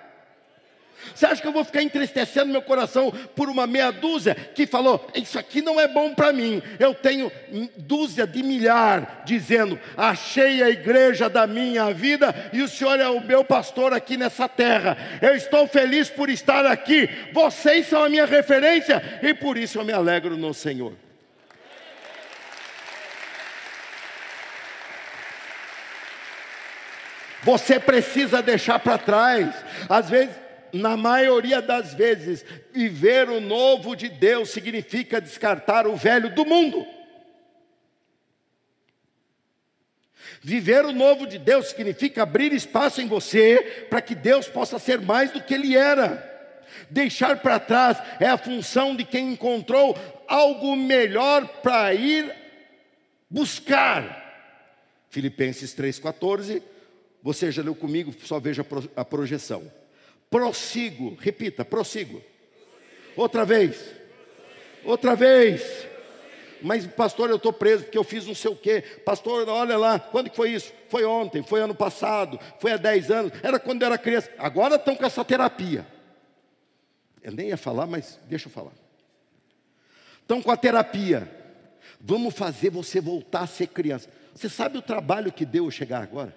[1.15, 5.07] Você acha que eu vou ficar entristecendo meu coração por uma meia dúzia que falou:
[5.15, 6.63] Isso aqui não é bom para mim?
[6.79, 7.31] Eu tenho
[7.77, 13.21] dúzia de milhar dizendo: Achei a igreja da minha vida e o Senhor é o
[13.21, 14.97] meu pastor aqui nessa terra.
[15.21, 17.09] Eu estou feliz por estar aqui.
[17.33, 20.93] Vocês são a minha referência e por isso eu me alegro no Senhor.
[27.47, 29.55] Você precisa deixar para trás.
[29.89, 30.35] Às vezes
[30.77, 36.87] na maioria das vezes, viver o novo de Deus significa descartar o velho do mundo.
[40.43, 45.01] Viver o novo de Deus significa abrir espaço em você para que Deus possa ser
[45.01, 46.35] mais do que Ele era.
[46.91, 49.97] Deixar para trás é a função de quem encontrou
[50.29, 52.33] algo melhor para ir
[53.31, 54.25] buscar.
[55.09, 56.63] Filipenses 3,14,
[57.23, 58.65] você já leu comigo, só veja
[58.95, 59.71] a projeção
[60.31, 61.17] prossigo.
[61.21, 62.23] Repita, prossigo.
[63.17, 63.95] Outra vez.
[64.85, 65.87] Outra vez.
[66.63, 68.83] Mas, pastor, eu estou preso porque eu fiz não sei o quê.
[69.05, 70.73] Pastor, olha lá, quando que foi isso?
[70.89, 74.31] Foi ontem, foi ano passado, foi há 10 anos, era quando eu era criança.
[74.39, 75.87] Agora estão com essa terapia.
[77.23, 78.73] Eu nem ia falar, mas deixa eu falar.
[80.23, 81.31] Estão com a terapia.
[82.01, 84.09] Vamos fazer você voltar a ser criança.
[84.35, 86.35] Você sabe o trabalho que deu chegar agora?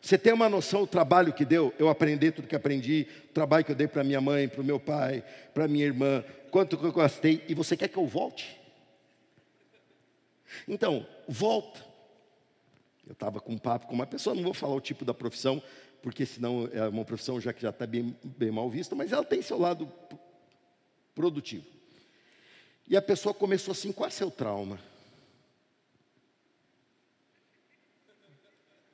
[0.00, 1.74] Você tem uma noção do trabalho que deu?
[1.78, 4.64] Eu aprendi tudo que aprendi, o trabalho que eu dei para minha mãe, para o
[4.64, 8.60] meu pai, para minha irmã, quanto que eu gastei, e você quer que eu volte?
[10.68, 11.84] Então, volta.
[13.06, 15.62] Eu estava com um papo com uma pessoa, não vou falar o tipo da profissão,
[16.02, 19.24] porque senão é uma profissão já que já está bem, bem mal vista, mas ela
[19.24, 19.90] tem seu lado
[21.14, 21.64] produtivo.
[22.88, 24.78] E a pessoa começou assim: qual é seu trauma?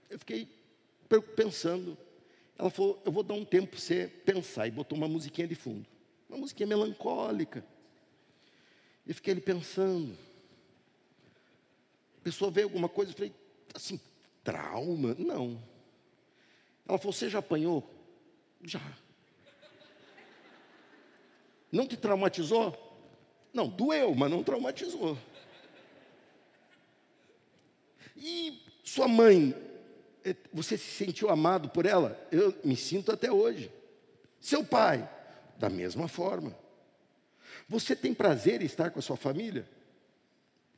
[0.08, 0.48] Eu fiquei
[1.20, 1.96] pensando.
[2.58, 4.66] Ela falou: Eu vou dar um tempo para você pensar.
[4.66, 5.86] E botou uma musiquinha de fundo.
[6.28, 7.64] Uma musiquinha melancólica.
[9.06, 10.16] E fiquei ali pensando.
[12.18, 13.32] A pessoa veio alguma coisa, eu falei:
[13.74, 14.00] Assim,
[14.44, 15.14] trauma?
[15.18, 15.62] Não.
[16.88, 17.88] Ela falou: Você já apanhou?
[18.62, 18.80] Já.
[21.70, 22.90] Não te traumatizou?
[23.52, 25.18] Não, doeu, mas não traumatizou.
[28.16, 29.54] E sua mãe
[30.52, 32.18] você se sentiu amado por ela?
[32.30, 33.70] Eu me sinto até hoje.
[34.40, 35.08] Seu pai,
[35.58, 36.56] da mesma forma.
[37.68, 39.68] Você tem prazer em estar com a sua família?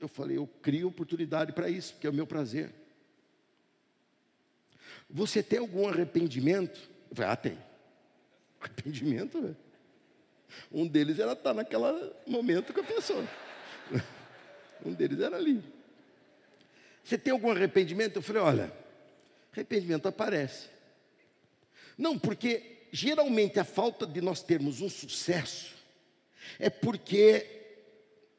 [0.00, 2.72] Eu falei, eu crio oportunidade para isso, porque é o meu prazer.
[5.08, 6.80] Você tem algum arrependimento?
[7.10, 7.58] Eu falei, ah, tem.
[8.60, 9.54] Arrependimento, né?
[10.70, 13.26] Um deles era estar naquele momento com a pessoa.
[14.84, 15.64] Um deles era ali.
[17.02, 18.16] Você tem algum arrependimento?
[18.16, 18.72] Eu falei, olha,
[19.54, 20.68] arrependimento aparece.
[21.96, 25.74] Não, porque geralmente a falta de nós termos um sucesso
[26.58, 27.46] é porque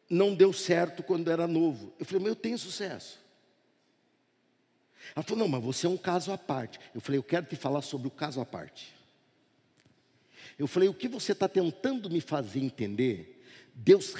[0.09, 1.93] não deu certo quando era novo.
[1.99, 3.19] Eu falei, mas eu tenho sucesso.
[5.15, 6.79] Ela falou, não, mas você é um caso à parte.
[6.93, 8.93] Eu falei, eu quero te falar sobre o caso à parte.
[10.57, 13.43] Eu falei, o que você está tentando me fazer entender,
[13.73, 14.13] Deus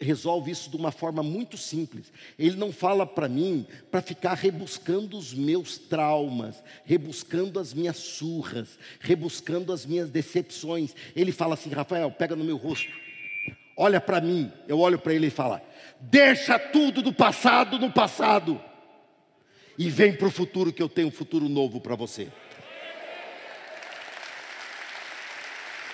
[0.00, 2.12] resolve isso de uma forma muito simples.
[2.38, 8.78] Ele não fala para mim para ficar rebuscando os meus traumas, rebuscando as minhas surras,
[9.00, 10.94] rebuscando as minhas decepções.
[11.14, 12.90] Ele fala assim: Rafael, pega no meu rosto,
[13.76, 14.50] olha para mim.
[14.68, 15.62] Eu olho para ele e fala:
[16.00, 18.60] deixa tudo do passado no passado
[19.78, 22.28] e vem para o futuro, que eu tenho um futuro novo para você.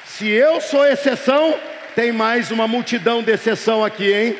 [0.05, 1.59] Se eu sou exceção,
[2.01, 4.39] tem mais uma multidão de exceção aqui, hein?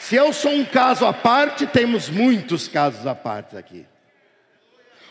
[0.00, 3.86] Se eu sou um caso à parte, temos muitos casos à parte aqui.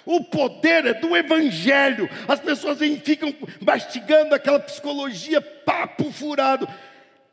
[0.06, 2.10] O poder é do Evangelho.
[2.28, 6.68] As pessoas ficam mastigando aquela psicologia, papo furado.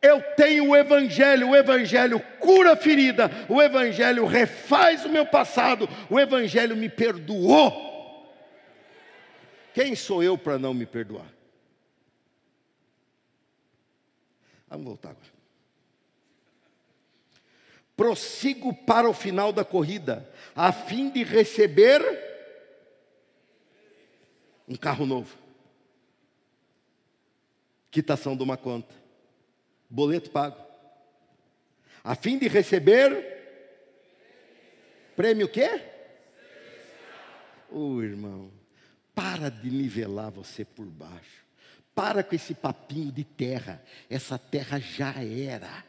[0.00, 5.88] Eu tenho o Evangelho, o Evangelho cura a ferida, o Evangelho refaz o meu passado,
[6.08, 8.30] o Evangelho me perdoou.
[9.74, 11.35] Quem sou eu para não me perdoar?
[14.68, 15.36] Vamos voltar agora.
[17.96, 22.02] Prossigo para o final da corrida, a fim de receber
[24.68, 25.34] um carro novo,
[27.90, 28.94] quitação de uma conta,
[29.88, 30.62] boleto pago,
[32.04, 33.34] a fim de receber
[35.16, 35.80] prêmio quê?
[37.70, 38.52] Ô oh, irmão,
[39.14, 41.45] para de nivelar você por baixo.
[41.96, 43.82] Para com esse papinho de terra.
[44.10, 45.82] Essa terra já era.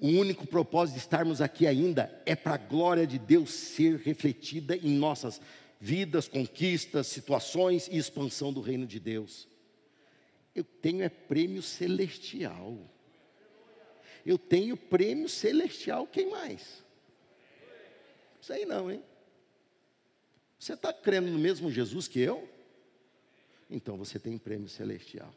[0.00, 4.74] O único propósito de estarmos aqui ainda é para a glória de Deus ser refletida
[4.74, 5.38] em nossas
[5.78, 9.46] vidas, conquistas, situações e expansão do reino de Deus.
[10.54, 12.78] Eu tenho é prêmio celestial.
[14.24, 16.82] Eu tenho prêmio celestial, quem mais?
[18.40, 19.02] Isso aí não, hein?
[20.58, 22.48] Você está crendo no mesmo Jesus que eu?
[23.72, 25.32] Então você tem prêmio celestial.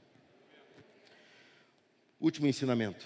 [2.19, 3.05] Último ensinamento.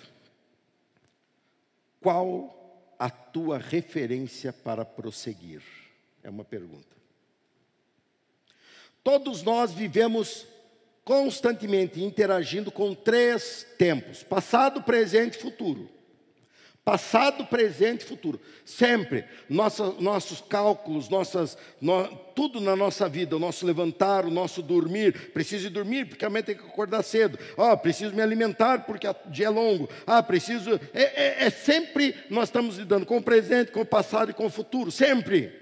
[2.02, 5.62] Qual a tua referência para prosseguir?
[6.24, 6.98] É uma pergunta.
[9.04, 10.48] Todos nós vivemos
[11.06, 15.88] constantemente interagindo com três tempos: passado, presente e futuro.
[16.84, 18.40] Passado, presente e futuro.
[18.66, 19.26] Sempre.
[19.48, 25.32] Nossa, nossos cálculos, nossas, no, tudo na nossa vida, o nosso levantar, o nosso dormir.
[25.32, 27.38] Preciso dormir porque amanhã tem que acordar cedo.
[27.56, 29.90] oh, preciso me alimentar porque o dia é longo.
[30.08, 30.80] Ah, preciso.
[30.94, 34.48] É, é, é sempre nós estamos lidando com o presente, com o passado e com
[34.48, 34.92] o futuro.
[34.92, 35.54] Sempre.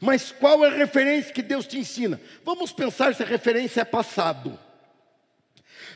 [0.00, 2.20] Mas qual é a referência que Deus te ensina?
[2.44, 4.58] Vamos pensar se a referência é passado.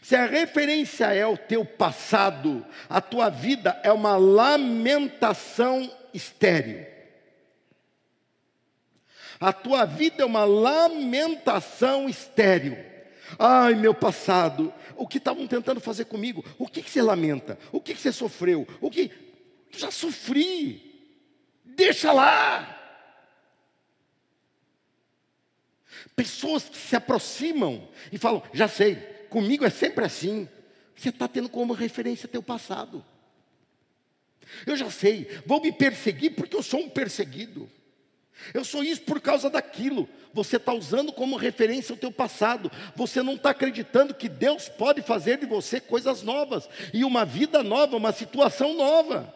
[0.03, 6.87] Se a referência é o teu passado, a tua vida é uma lamentação estéril.
[9.41, 12.77] A tua vida é uma lamentação estéril.
[13.39, 16.45] Ai, meu passado, o que estavam tentando fazer comigo?
[16.59, 17.59] O que, que você lamenta?
[17.73, 18.67] O que, que você sofreu?
[18.81, 19.11] O que?
[19.73, 20.95] Já sofri.
[21.65, 22.81] Deixa lá.
[26.15, 30.49] Pessoas que se aproximam e falam: já sei, comigo é sempre assim.
[30.95, 33.05] Você está tendo como referência teu passado.
[34.65, 37.69] Eu já sei, vou me perseguir porque eu sou um perseguido.
[38.53, 40.09] Eu sou isso por causa daquilo.
[40.33, 42.71] Você está usando como referência o teu passado.
[42.95, 47.63] Você não está acreditando que Deus pode fazer de você coisas novas e uma vida
[47.65, 49.35] nova, uma situação nova.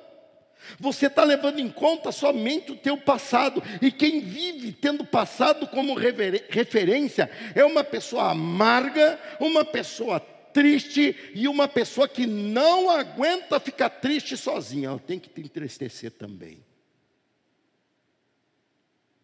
[0.79, 3.63] Você está levando em conta somente o teu passado.
[3.81, 11.49] E quem vive tendo passado como referência é uma pessoa amarga, uma pessoa triste e
[11.49, 14.89] uma pessoa que não aguenta ficar triste sozinha.
[14.89, 16.65] Ela tem que te entristecer também.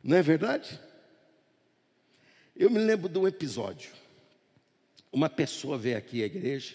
[0.02, 0.78] Não é verdade?
[2.54, 3.90] Eu me lembro de um episódio.
[5.12, 6.74] Uma pessoa veio aqui à igreja.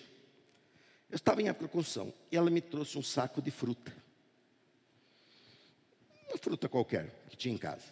[1.10, 3.99] Eu estava em aprocução e ela me trouxe um saco de fruta
[6.30, 7.86] uma fruta qualquer que tinha em casa.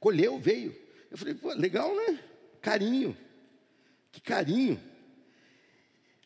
[0.00, 0.76] Colheu, veio.
[1.10, 2.22] Eu falei, pô, legal, né?
[2.60, 3.16] Carinho.
[4.12, 4.80] Que carinho.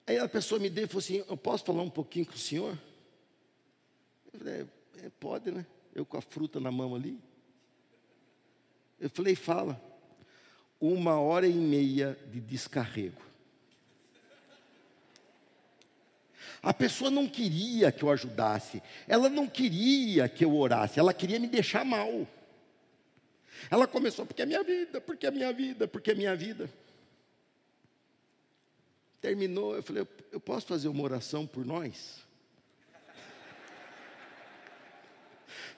[0.06, 2.38] Aí a pessoa me deu e falou assim: Eu posso falar um pouquinho com o
[2.38, 2.78] senhor?
[4.32, 4.66] Eu falei:
[5.02, 5.66] é, Pode, né?
[5.94, 7.18] Eu com a fruta na mão ali.
[8.98, 9.80] Eu falei: Fala.
[10.80, 13.22] Uma hora e meia de descarrego.
[16.62, 21.40] A pessoa não queria que eu ajudasse, ela não queria que eu orasse, ela queria
[21.40, 22.26] me deixar mal.
[23.68, 26.70] Ela começou, porque é minha vida, porque é minha vida, porque é minha vida.
[29.20, 32.20] Terminou, eu falei, eu posso fazer uma oração por nós?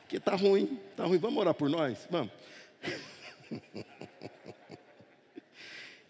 [0.00, 2.06] Porque está ruim, está ruim, vamos orar por nós?
[2.10, 2.32] Vamos.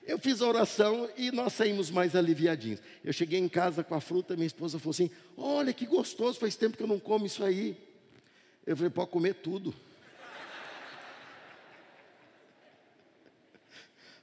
[0.06, 2.80] Eu fiz a oração e nós saímos mais aliviadinhos.
[3.02, 6.56] Eu cheguei em casa com a fruta, minha esposa falou assim: Olha que gostoso, faz
[6.56, 7.76] tempo que eu não como isso aí.
[8.66, 9.74] Eu falei: Pode comer tudo.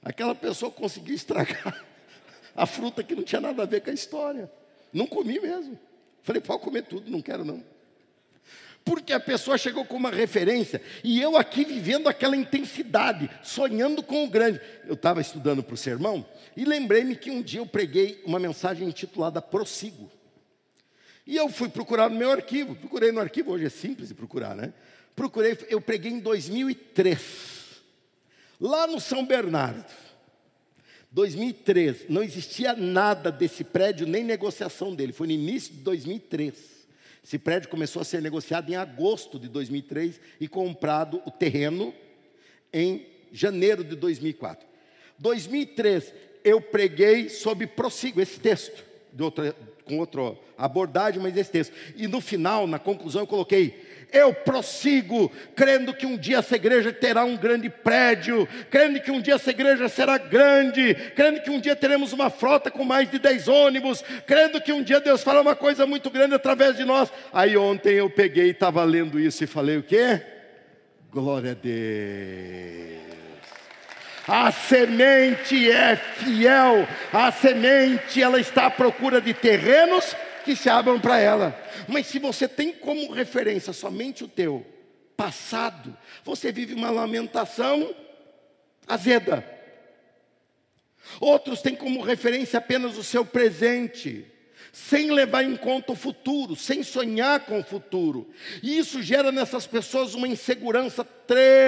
[0.02, 1.84] Aquela pessoa conseguiu estragar
[2.54, 4.50] a fruta que não tinha nada a ver com a história.
[4.92, 5.78] Não comi mesmo.
[6.22, 7.71] Falei: Pode comer tudo, não quero não
[8.84, 14.24] porque a pessoa chegou com uma referência e eu aqui vivendo aquela intensidade, sonhando com
[14.24, 14.60] o grande.
[14.86, 16.26] Eu estava estudando para o sermão
[16.56, 20.10] e lembrei-me que um dia eu preguei uma mensagem intitulada Prossigo.
[21.26, 24.56] E eu fui procurar no meu arquivo, procurei no arquivo, hoje é simples de procurar,
[24.56, 24.72] né?
[25.14, 27.20] Procurei, eu preguei em 2003,
[28.60, 29.84] lá no São Bernardo.
[31.12, 36.81] 2003, não existia nada desse prédio, nem negociação dele, foi no início de 2003.
[37.22, 41.94] Esse prédio começou a ser negociado em agosto de 2003 e comprado o terreno
[42.72, 44.66] em janeiro de 2004.
[45.18, 46.12] 2003
[46.44, 48.84] eu preguei sobre prossigo esse texto,
[49.20, 49.54] outra,
[49.84, 51.74] com outra abordagem, mas esse texto.
[51.96, 56.92] E no final, na conclusão, eu coloquei eu prossigo, crendo que um dia essa igreja
[56.92, 61.58] terá um grande prédio, crendo que um dia essa igreja será grande, crendo que um
[61.58, 65.40] dia teremos uma frota com mais de 10 ônibus, crendo que um dia Deus fará
[65.40, 67.10] uma coisa muito grande através de nós.
[67.32, 70.20] Aí ontem eu peguei e estava lendo isso e falei o quê?
[71.10, 73.21] Glória a Deus.
[74.26, 80.14] A semente é fiel, a semente ela está à procura de terrenos
[80.44, 81.58] que se abram para ela.
[81.88, 84.64] Mas se você tem como referência somente o teu
[85.16, 87.92] passado, você vive uma lamentação
[88.86, 89.44] azeda.
[91.20, 94.24] Outros têm como referência apenas o seu presente,
[94.72, 98.30] sem levar em conta o futuro, sem sonhar com o futuro.
[98.62, 101.62] E isso gera nessas pessoas uma insegurança tremenda.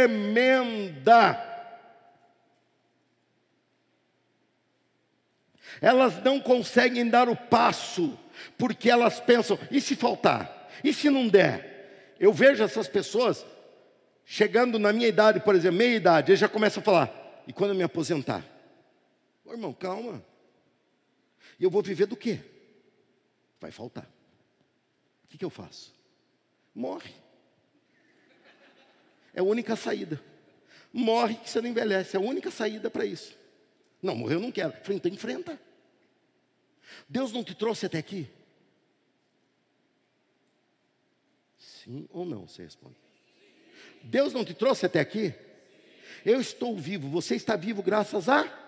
[5.81, 8.19] Elas não conseguem dar o passo,
[8.57, 10.71] porque elas pensam: e se faltar?
[10.83, 12.17] E se não der?
[12.19, 13.45] Eu vejo essas pessoas
[14.25, 17.71] chegando na minha idade, por exemplo, meia idade, eles já começam a falar: e quando
[17.71, 18.45] eu me aposentar?
[19.45, 20.25] Ô, irmão, calma.
[21.59, 22.41] E eu vou viver do quê?
[23.61, 24.09] Vai faltar.
[25.25, 25.95] O que, que eu faço?
[26.75, 27.15] Morre.
[29.33, 30.21] É a única saída.
[30.93, 32.17] Morre que você não envelhece.
[32.17, 33.37] É a única saída para isso.
[34.05, 34.73] Não, morrer eu não quero.
[34.83, 35.59] Falei, então enfrenta.
[37.09, 38.29] Deus não te trouxe até aqui?
[41.57, 42.47] Sim ou não?
[42.47, 42.97] Você responde.
[44.03, 45.35] Deus não te trouxe até aqui?
[46.25, 48.63] Eu estou vivo, você está vivo graças a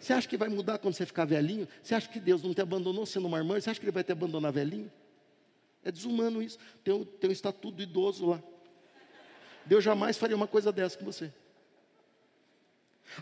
[0.00, 1.68] você acha que vai mudar quando você ficar velhinho?
[1.82, 3.60] Você acha que Deus não te abandonou sendo uma irmã?
[3.60, 4.90] Você acha que Ele vai te abandonar velhinho?
[5.84, 6.58] É desumano isso.
[6.82, 8.42] Tem um, tem um estatuto do idoso lá.
[9.66, 11.30] Deus jamais faria uma coisa dessa com você.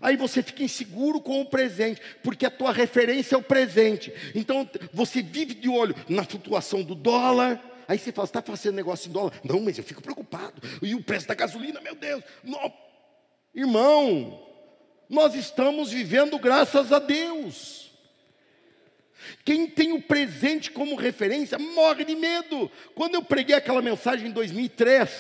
[0.01, 4.13] Aí você fica inseguro com o presente, porque a tua referência é o presente.
[4.35, 7.61] Então você vive de olho na flutuação do dólar.
[7.87, 9.33] Aí você fala, está fazendo negócio em dólar?
[9.43, 10.61] Não, mas eu fico preocupado.
[10.83, 12.23] E o preço da gasolina, meu Deus.
[12.45, 12.73] Não.
[13.55, 14.47] Irmão,
[15.09, 17.91] nós estamos vivendo graças a Deus.
[19.45, 22.71] Quem tem o presente como referência morre de medo.
[22.95, 25.11] Quando eu preguei aquela mensagem em 2003,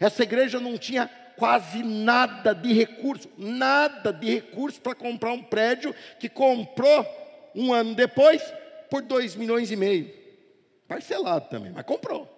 [0.00, 5.94] essa igreja não tinha quase nada de recurso, nada de recurso para comprar um prédio
[6.18, 7.06] que comprou
[7.54, 8.42] um ano depois
[8.90, 10.12] por dois milhões e meio.
[10.86, 12.28] Parcelado também, mas comprou.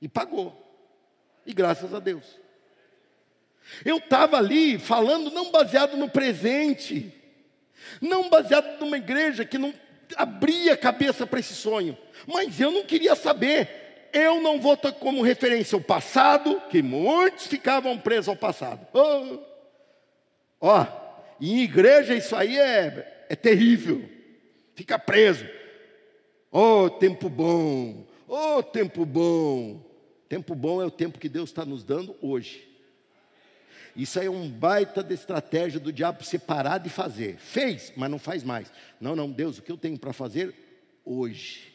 [0.00, 0.64] E pagou.
[1.46, 2.38] E graças a Deus.
[3.84, 7.12] Eu estava ali falando não baseado no presente,
[8.00, 9.72] não baseado numa igreja que não
[10.16, 13.87] abria a cabeça para esse sonho, mas eu não queria saber.
[14.12, 18.86] Eu não vou ter como referência o passado, que muitos ficavam presos ao passado.
[18.92, 19.38] Oh.
[20.60, 20.86] Ó,
[21.40, 24.08] em igreja isso aí é, é terrível.
[24.74, 25.46] Fica preso.
[26.50, 28.06] Oh, tempo bom.
[28.26, 29.84] Oh, tempo bom.
[30.28, 32.68] Tempo bom é o tempo que Deus está nos dando hoje.
[33.96, 37.36] Isso aí é um baita de estratégia do diabo você parar de fazer.
[37.38, 38.70] Fez, mas não faz mais.
[39.00, 40.54] Não, não, Deus, o que eu tenho para fazer
[41.04, 41.72] hoje?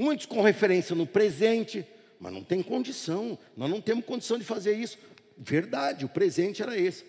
[0.00, 1.86] Muitos com referência no presente,
[2.18, 3.38] mas não tem condição.
[3.54, 4.96] Nós não temos condição de fazer isso.
[5.36, 7.04] Verdade, o presente era esse.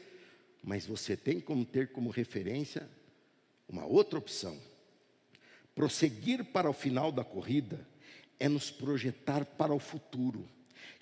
[0.62, 2.86] Mas você tem como ter como referência
[3.66, 4.60] uma outra opção.
[5.74, 7.80] Prosseguir para o final da corrida
[8.38, 10.46] é nos projetar para o futuro.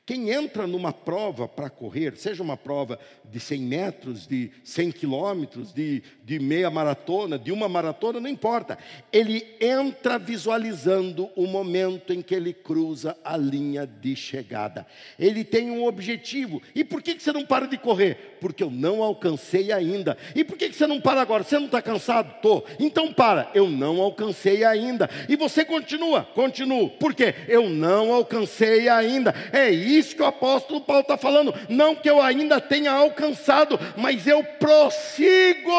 [0.10, 2.97] Quem entra numa prova para correr, seja uma prova
[3.32, 8.76] de 100 metros, de 100 quilômetros, de, de meia maratona, de uma maratona, não importa.
[9.14, 14.88] Ele entra visualizando o momento em que ele cruza a linha de chegada.
[15.20, 16.60] Ele tem um objetivo.
[16.74, 18.38] E por que, você não para de correr?
[18.41, 20.18] Porque eu não alcancei ainda.
[20.34, 21.43] E por que, você não para agora?
[21.43, 22.34] Você não está cansado?
[22.38, 22.66] Estou.
[22.80, 23.51] Então para.
[23.53, 25.07] Eu não alcancei ainda.
[25.28, 26.24] E você continua?
[26.24, 26.89] Continuo.
[26.89, 27.36] Por quê?
[27.47, 29.36] Eu não alcancei ainda.
[29.53, 31.54] É isso isso que o apóstolo Paulo está falando.
[31.70, 35.72] Não que eu ainda tenha alcançado, mas eu prossigo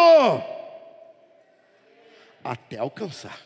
[2.44, 3.38] até alcançar.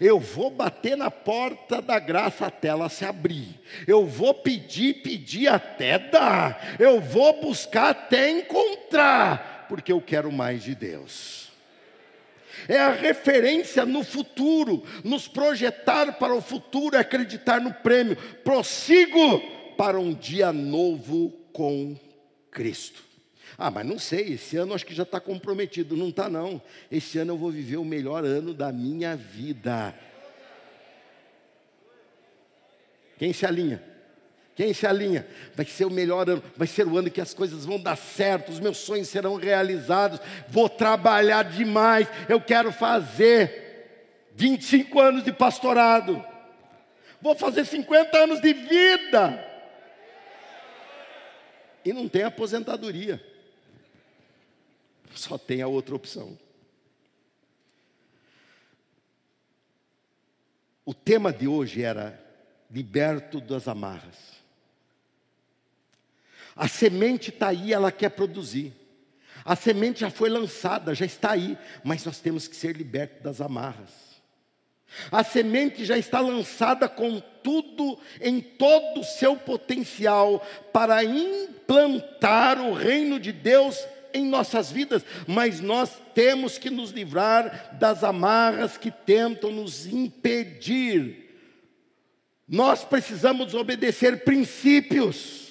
[0.00, 3.60] Eu vou bater na porta da graça até ela se abrir.
[3.86, 6.76] Eu vou pedir, pedir até dar.
[6.78, 11.43] Eu vou buscar até encontrar, porque eu quero mais de Deus
[12.68, 18.16] é a referência no futuro, nos projetar para o futuro, acreditar no prêmio.
[18.42, 19.40] Prossigo
[19.76, 21.96] para um dia novo com
[22.50, 23.02] Cristo.
[23.56, 25.96] Ah, mas não sei, esse ano acho que já está comprometido.
[25.96, 26.60] Não está, não.
[26.90, 29.94] Esse ano eu vou viver o melhor ano da minha vida.
[33.16, 33.93] Quem se alinha?
[34.54, 35.26] Quem se alinha?
[35.54, 38.52] Vai ser o melhor ano, vai ser o ano que as coisas vão dar certo,
[38.52, 46.24] os meus sonhos serão realizados, vou trabalhar demais, eu quero fazer 25 anos de pastorado,
[47.20, 49.44] vou fazer 50 anos de vida,
[51.84, 53.20] e não tem aposentadoria,
[55.14, 56.38] só tem a outra opção.
[60.84, 62.22] O tema de hoje era
[62.70, 64.33] liberto das amarras.
[66.56, 68.72] A semente está aí, ela quer produzir.
[69.44, 73.40] A semente já foi lançada, já está aí, mas nós temos que ser libertos das
[73.40, 74.14] amarras.
[75.10, 82.72] A semente já está lançada com tudo, em todo o seu potencial, para implantar o
[82.72, 83.84] reino de Deus
[84.14, 91.24] em nossas vidas, mas nós temos que nos livrar das amarras que tentam nos impedir.
[92.48, 95.43] Nós precisamos obedecer princípios.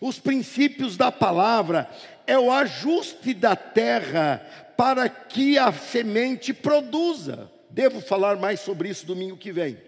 [0.00, 1.88] Os princípios da palavra
[2.26, 4.44] é o ajuste da terra
[4.76, 7.50] para que a semente produza.
[7.70, 9.78] Devo falar mais sobre isso domingo que vem.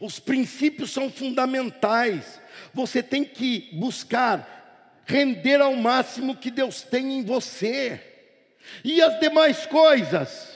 [0.00, 2.40] Os princípios são fundamentais.
[2.74, 8.00] Você tem que buscar render ao máximo que Deus tem em você.
[8.84, 10.55] E as demais coisas,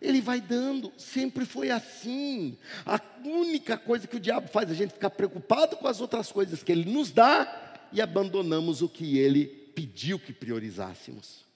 [0.00, 2.56] Ele vai dando, sempre foi assim.
[2.86, 6.32] A única coisa que o diabo faz é a gente ficar preocupado com as outras
[6.32, 11.50] coisas que Ele nos dá e abandonamos o que Ele pediu que priorizássemos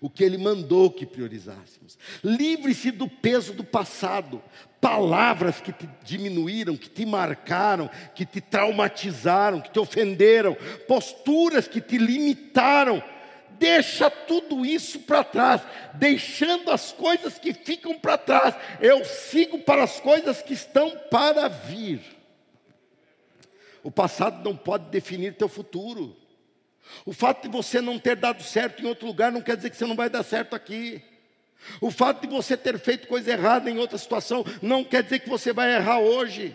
[0.00, 1.98] o que Ele mandou que priorizássemos.
[2.22, 4.42] Livre-se do peso do passado,
[4.80, 10.56] palavras que te diminuíram, que te marcaram, que te traumatizaram, que te ofenderam,
[10.86, 13.02] posturas que te limitaram.
[13.60, 15.60] Deixa tudo isso para trás,
[15.92, 18.54] deixando as coisas que ficam para trás.
[18.80, 22.00] Eu sigo para as coisas que estão para vir.
[23.82, 26.16] O passado não pode definir teu futuro.
[27.04, 29.76] O fato de você não ter dado certo em outro lugar não quer dizer que
[29.76, 31.02] você não vai dar certo aqui.
[31.82, 35.28] O fato de você ter feito coisa errada em outra situação não quer dizer que
[35.28, 36.54] você vai errar hoje.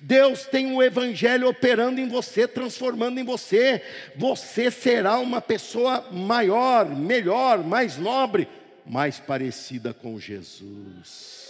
[0.00, 3.82] Deus tem o Evangelho operando em você, transformando em você.
[4.16, 8.48] Você será uma pessoa maior, melhor, mais nobre,
[8.86, 11.42] mais parecida com Jesus.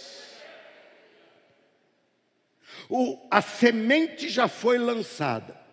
[2.89, 5.63] O, a semente já foi lançada.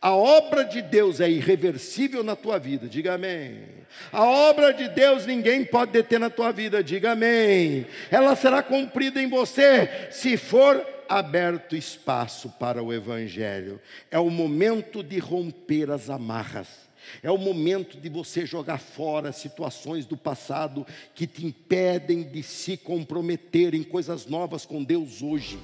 [0.00, 3.64] A obra de Deus é irreversível na tua vida, diga amém.
[4.12, 7.86] A obra de Deus ninguém pode deter na tua vida, diga amém.
[8.10, 13.80] Ela será cumprida em você se for aberto espaço para o Evangelho.
[14.10, 16.68] É o momento de romper as amarras.
[17.22, 22.76] É o momento de você jogar fora situações do passado que te impedem de se
[22.76, 25.58] comprometer em coisas novas com Deus hoje.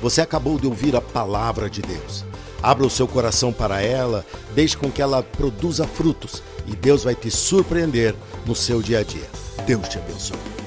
[0.00, 2.24] Você acabou de ouvir a palavra de Deus.
[2.62, 7.14] Abra o seu coração para ela, deixe com que ela produza frutos e Deus vai
[7.14, 8.14] te surpreender
[8.46, 9.28] no seu dia a dia.
[9.66, 10.59] Deus te abençoe.